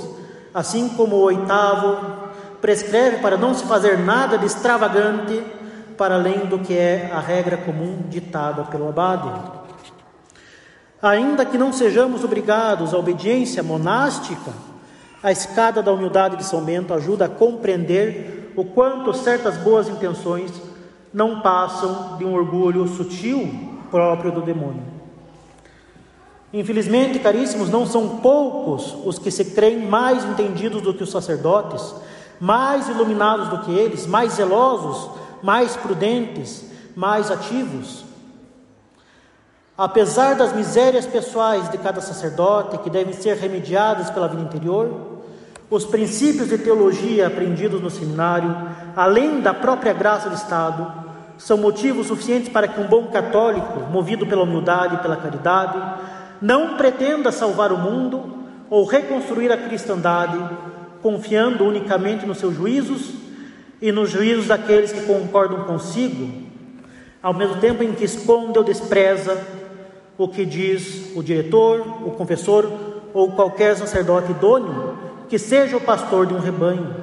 assim 0.53 0.89
como 0.89 1.15
o 1.15 1.21
oitavo 1.21 2.29
prescreve 2.61 3.17
para 3.17 3.37
não 3.37 3.53
se 3.53 3.63
fazer 3.63 3.97
nada 3.97 4.37
de 4.37 4.45
extravagante 4.45 5.41
para 5.97 6.15
além 6.15 6.45
do 6.45 6.59
que 6.59 6.73
é 6.73 7.09
a 7.13 7.19
regra 7.19 7.57
comum 7.57 8.03
ditada 8.09 8.63
pelo 8.63 8.89
abade. 8.89 9.29
Ainda 11.01 11.45
que 11.45 11.57
não 11.57 11.73
sejamos 11.73 12.23
obrigados 12.23 12.93
à 12.93 12.97
obediência 12.97 13.63
monástica, 13.63 14.51
a 15.23 15.31
escada 15.31 15.81
da 15.81 15.91
humildade 15.91 16.37
de 16.37 16.45
São 16.45 16.61
Bento 16.61 16.93
ajuda 16.93 17.25
a 17.25 17.29
compreender 17.29 18.53
o 18.55 18.65
quanto 18.65 19.13
certas 19.13 19.57
boas 19.57 19.87
intenções 19.87 20.51
não 21.13 21.41
passam 21.41 22.17
de 22.17 22.25
um 22.25 22.33
orgulho 22.33 22.87
sutil 22.87 23.79
próprio 23.89 24.31
do 24.31 24.41
demônio. 24.41 25.00
Infelizmente, 26.53 27.19
caríssimos, 27.19 27.69
não 27.69 27.85
são 27.85 28.17
poucos 28.17 28.95
os 29.05 29.17
que 29.17 29.31
se 29.31 29.45
creem 29.45 29.87
mais 29.87 30.25
entendidos 30.25 30.81
do 30.81 30.93
que 30.93 31.03
os 31.03 31.11
sacerdotes, 31.11 31.95
mais 32.39 32.89
iluminados 32.89 33.47
do 33.49 33.59
que 33.59 33.71
eles, 33.71 34.05
mais 34.05 34.33
zelosos 34.33 35.21
mais 35.41 35.75
prudentes, 35.75 36.63
mais 36.95 37.31
ativos. 37.31 38.05
Apesar 39.77 40.35
das 40.35 40.53
misérias 40.53 41.07
pessoais 41.07 41.69
de 41.69 41.77
cada 41.77 42.01
sacerdote, 42.01 42.77
que 42.79 42.89
devem 42.89 43.13
ser 43.13 43.35
remediadas 43.37 44.09
pela 44.09 44.27
vida 44.27 44.43
interior, 44.43 45.21
os 45.69 45.85
princípios 45.85 46.49
de 46.49 46.57
teologia 46.57 47.27
aprendidos 47.27 47.81
no 47.81 47.89
seminário, 47.89 48.55
além 48.95 49.39
da 49.39 49.53
própria 49.53 49.93
graça 49.93 50.29
do 50.29 50.35
Estado, 50.35 51.01
são 51.37 51.57
motivos 51.57 52.07
suficientes 52.07 52.49
para 52.49 52.67
que 52.67 52.79
um 52.79 52.87
bom 52.87 53.07
católico, 53.07 53.79
movido 53.91 54.27
pela 54.27 54.43
humildade 54.43 54.95
e 54.95 54.99
pela 54.99 55.15
caridade, 55.15 56.10
não 56.41 56.75
pretenda 56.75 57.31
salvar 57.31 57.71
o 57.71 57.77
mundo 57.77 58.45
ou 58.69 58.85
reconstruir 58.85 59.51
a 59.51 59.57
cristandade, 59.57 60.37
confiando 61.01 61.63
unicamente 61.65 62.25
nos 62.25 62.39
seus 62.39 62.55
juízos 62.55 63.11
e 63.81 63.91
nos 63.91 64.09
juízos 64.09 64.47
daqueles 64.47 64.91
que 64.91 65.01
concordam 65.01 65.65
consigo, 65.65 66.49
ao 67.21 67.33
mesmo 67.33 67.57
tempo 67.57 67.83
em 67.83 67.93
que 67.93 68.05
esconde 68.05 68.57
ou 68.57 68.63
despreza 68.63 69.39
o 70.17 70.27
que 70.27 70.45
diz 70.45 71.15
o 71.15 71.21
diretor, 71.21 71.79
o 72.05 72.11
confessor 72.11 72.71
ou 73.13 73.31
qualquer 73.33 73.75
sacerdote 73.75 74.31
idôneo 74.31 74.97
que 75.29 75.37
seja 75.37 75.77
o 75.77 75.81
pastor 75.81 76.25
de 76.25 76.33
um 76.33 76.39
rebanho. 76.39 76.95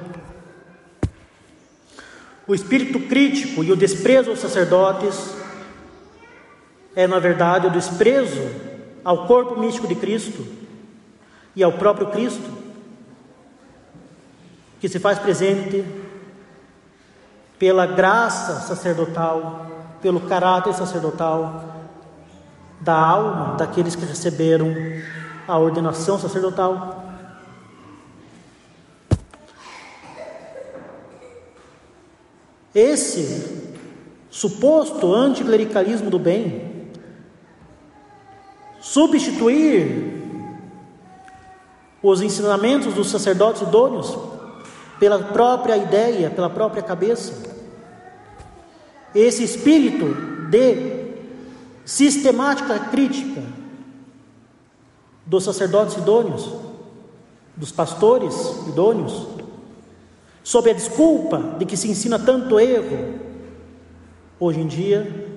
O 2.47 2.55
espírito 2.55 2.99
crítico 3.01 3.63
e 3.63 3.71
o 3.71 3.75
desprezo 3.75 4.31
aos 4.31 4.39
sacerdotes 4.39 5.35
é, 6.95 7.07
na 7.07 7.19
verdade, 7.19 7.67
o 7.67 7.71
desprezo 7.71 8.68
ao 9.03 9.25
corpo 9.27 9.59
místico 9.59 9.87
de 9.87 9.95
Cristo 9.95 10.45
e 11.55 11.63
ao 11.63 11.73
próprio 11.73 12.07
Cristo, 12.07 12.49
que 14.79 14.87
se 14.87 14.99
faz 14.99 15.19
presente 15.19 15.83
pela 17.57 17.85
graça 17.85 18.61
sacerdotal, 18.61 19.67
pelo 20.01 20.21
caráter 20.21 20.73
sacerdotal 20.73 21.75
da 22.79 22.95
alma 22.95 23.55
daqueles 23.57 23.95
que 23.95 24.05
receberam 24.05 24.73
a 25.47 25.57
ordenação 25.57 26.17
sacerdotal. 26.17 27.05
Esse 32.73 33.75
suposto 34.29 35.13
anticlericalismo 35.13 36.09
do 36.09 36.19
bem, 36.19 36.68
substituir 38.91 40.19
os 42.01 42.21
ensinamentos 42.21 42.95
dos 42.95 43.11
sacerdotes 43.11 43.61
idôneos 43.61 44.17
pela 44.99 45.19
própria 45.19 45.77
ideia, 45.77 46.31
pela 46.31 46.49
própria 46.49 46.81
cabeça. 46.81 47.33
Esse 49.13 49.43
espírito 49.43 50.15
de 50.49 51.05
sistemática 51.85 52.79
crítica 52.79 53.43
dos 55.23 55.43
sacerdotes 55.43 55.95
idôneos, 55.95 56.51
dos 57.55 57.71
pastores 57.71 58.33
idôneos, 58.67 59.27
sob 60.43 60.67
a 60.67 60.73
desculpa 60.73 61.57
de 61.59 61.65
que 61.65 61.77
se 61.77 61.87
ensina 61.87 62.17
tanto 62.17 62.59
erro, 62.59 63.19
hoje 64.39 64.61
em 64.61 64.67
dia, 64.67 65.28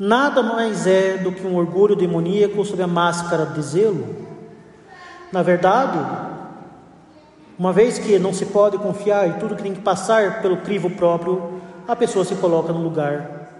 nada 0.00 0.42
mais 0.42 0.86
é 0.86 1.18
do 1.18 1.30
que 1.30 1.46
um 1.46 1.54
orgulho 1.54 1.94
demoníaco 1.94 2.64
sob 2.64 2.82
a 2.82 2.86
máscara 2.86 3.44
de 3.44 3.60
zelo. 3.60 4.16
Na 5.30 5.42
verdade, 5.42 5.98
uma 7.58 7.70
vez 7.70 7.98
que 7.98 8.18
não 8.18 8.32
se 8.32 8.46
pode 8.46 8.78
confiar 8.78 9.28
e 9.28 9.34
tudo 9.34 9.54
que 9.54 9.62
tem 9.62 9.74
que 9.74 9.82
passar 9.82 10.40
pelo 10.40 10.56
crivo 10.56 10.88
próprio, 10.88 11.60
a 11.86 11.94
pessoa 11.94 12.24
se 12.24 12.34
coloca 12.36 12.72
no 12.72 12.80
lugar 12.80 13.50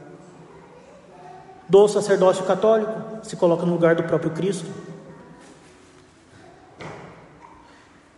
do 1.69 1.87
sacerdócio 1.87 2.45
católico, 2.45 2.91
se 3.23 3.37
coloca 3.37 3.67
no 3.67 3.73
lugar 3.73 3.95
do 3.95 4.05
próprio 4.05 4.31
Cristo. 4.31 4.69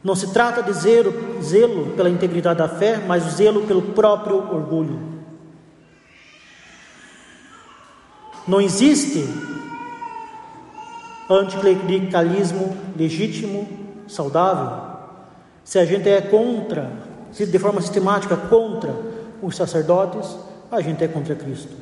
Não 0.02 0.14
se 0.14 0.32
trata 0.32 0.62
de 0.62 0.72
zelo, 0.72 1.12
zelo 1.42 1.90
pela 1.96 2.08
integridade 2.08 2.58
da 2.58 2.68
fé, 2.68 2.98
mas 3.04 3.24
zelo 3.34 3.66
pelo 3.66 3.82
próprio 3.82 4.36
orgulho. 4.36 5.11
Não 8.46 8.60
existe 8.60 9.24
anticlericalismo 11.30 12.76
legítimo, 12.96 13.68
saudável, 14.08 14.92
se 15.64 15.78
a 15.78 15.84
gente 15.84 16.08
é 16.08 16.20
contra, 16.20 16.90
se 17.30 17.46
de 17.46 17.58
forma 17.58 17.80
sistemática 17.80 18.36
contra 18.36 18.94
os 19.40 19.56
sacerdotes, 19.56 20.36
a 20.70 20.80
gente 20.80 21.04
é 21.04 21.08
contra 21.08 21.34
Cristo. 21.34 21.72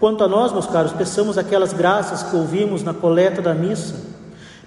Quanto 0.00 0.24
a 0.24 0.28
nós, 0.28 0.52
meus 0.52 0.66
caros, 0.66 0.92
peçamos 0.92 1.38
aquelas 1.38 1.72
graças 1.72 2.22
que 2.22 2.36
ouvimos 2.36 2.82
na 2.82 2.94
coleta 2.94 3.42
da 3.42 3.54
missa, 3.54 3.96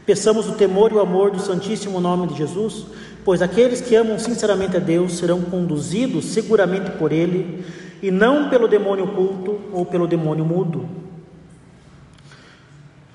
peçamos 0.06 0.48
o 0.48 0.54
temor 0.54 0.92
e 0.92 0.96
o 0.96 1.00
amor 1.00 1.32
do 1.32 1.40
Santíssimo 1.40 2.00
Nome 2.00 2.28
de 2.28 2.38
Jesus, 2.38 2.86
pois 3.26 3.42
aqueles 3.42 3.82
que 3.82 3.96
amam 3.96 4.18
sinceramente 4.18 4.78
a 4.78 4.80
Deus 4.80 5.18
serão 5.18 5.42
conduzidos 5.42 6.26
seguramente 6.26 6.92
por 6.92 7.12
Ele 7.12 7.66
e 8.02 8.12
não 8.12 8.50
pelo 8.50 8.68
demônio 8.68 9.06
oculto 9.06 9.60
ou 9.72 9.86
pelo 9.86 10.08
demônio 10.08 10.46
mudo. 10.46 10.88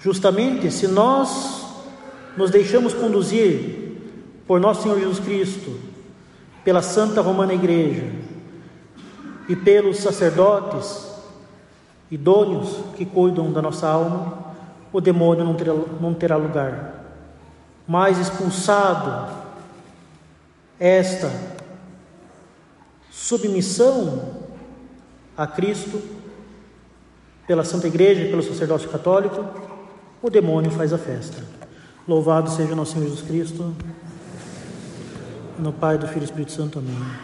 Justamente 0.01 0.71
se 0.71 0.89
nós 0.89 1.65
nos 2.37 2.51
deixamos 2.51 2.93
conduzir 2.93 3.83
por 4.47 4.59
nosso 4.61 4.83
Senhor 4.83 4.99
Jesus 4.99 5.21
Cristo, 5.21 5.79
pela 6.65 6.83
Santa 6.83 7.21
Romana 7.21 7.55
Igreja 7.55 8.11
e 9.49 9.55
pelos 9.55 9.99
sacerdotes 9.99 11.09
idôneos 12.11 12.79
que 12.97 13.07
cuidam 13.07 13.53
da 13.53 13.63
nossa 13.63 13.89
alma, 13.89 14.55
o 14.93 15.01
demônio 15.01 15.45
não 15.45 15.55
terá, 15.55 15.73
não 16.01 16.15
terá 16.15 16.37
lugar. 16.37 17.05
Mas 17.87 18.19
expulsado 18.19 19.33
esta 20.79 21.33
submissão 23.11 24.42
a 25.37 25.47
Cristo, 25.47 26.01
pela 27.47 27.65
Santa 27.65 27.87
Igreja 27.87 28.23
e 28.23 28.31
pelo 28.31 28.43
sacerdócio 28.43 28.89
católico, 28.89 29.45
o 30.23 30.31
demônio 30.31 30.71
faz 30.71 30.93
a 30.93 30.99
festa. 30.99 31.43
Louvado 32.07 32.51
seja 32.51 32.73
o 32.73 32.77
nosso 32.77 32.93
Senhor 32.93 33.05
Jesus 33.05 33.23
Cristo. 33.23 33.75
No 35.59 35.73
Pai, 35.73 35.99
do 35.99 36.07
Filho 36.07 36.19
e 36.19 36.21
do 36.21 36.25
Espírito 36.25 36.53
Santo. 36.53 36.79
Amém. 36.79 37.23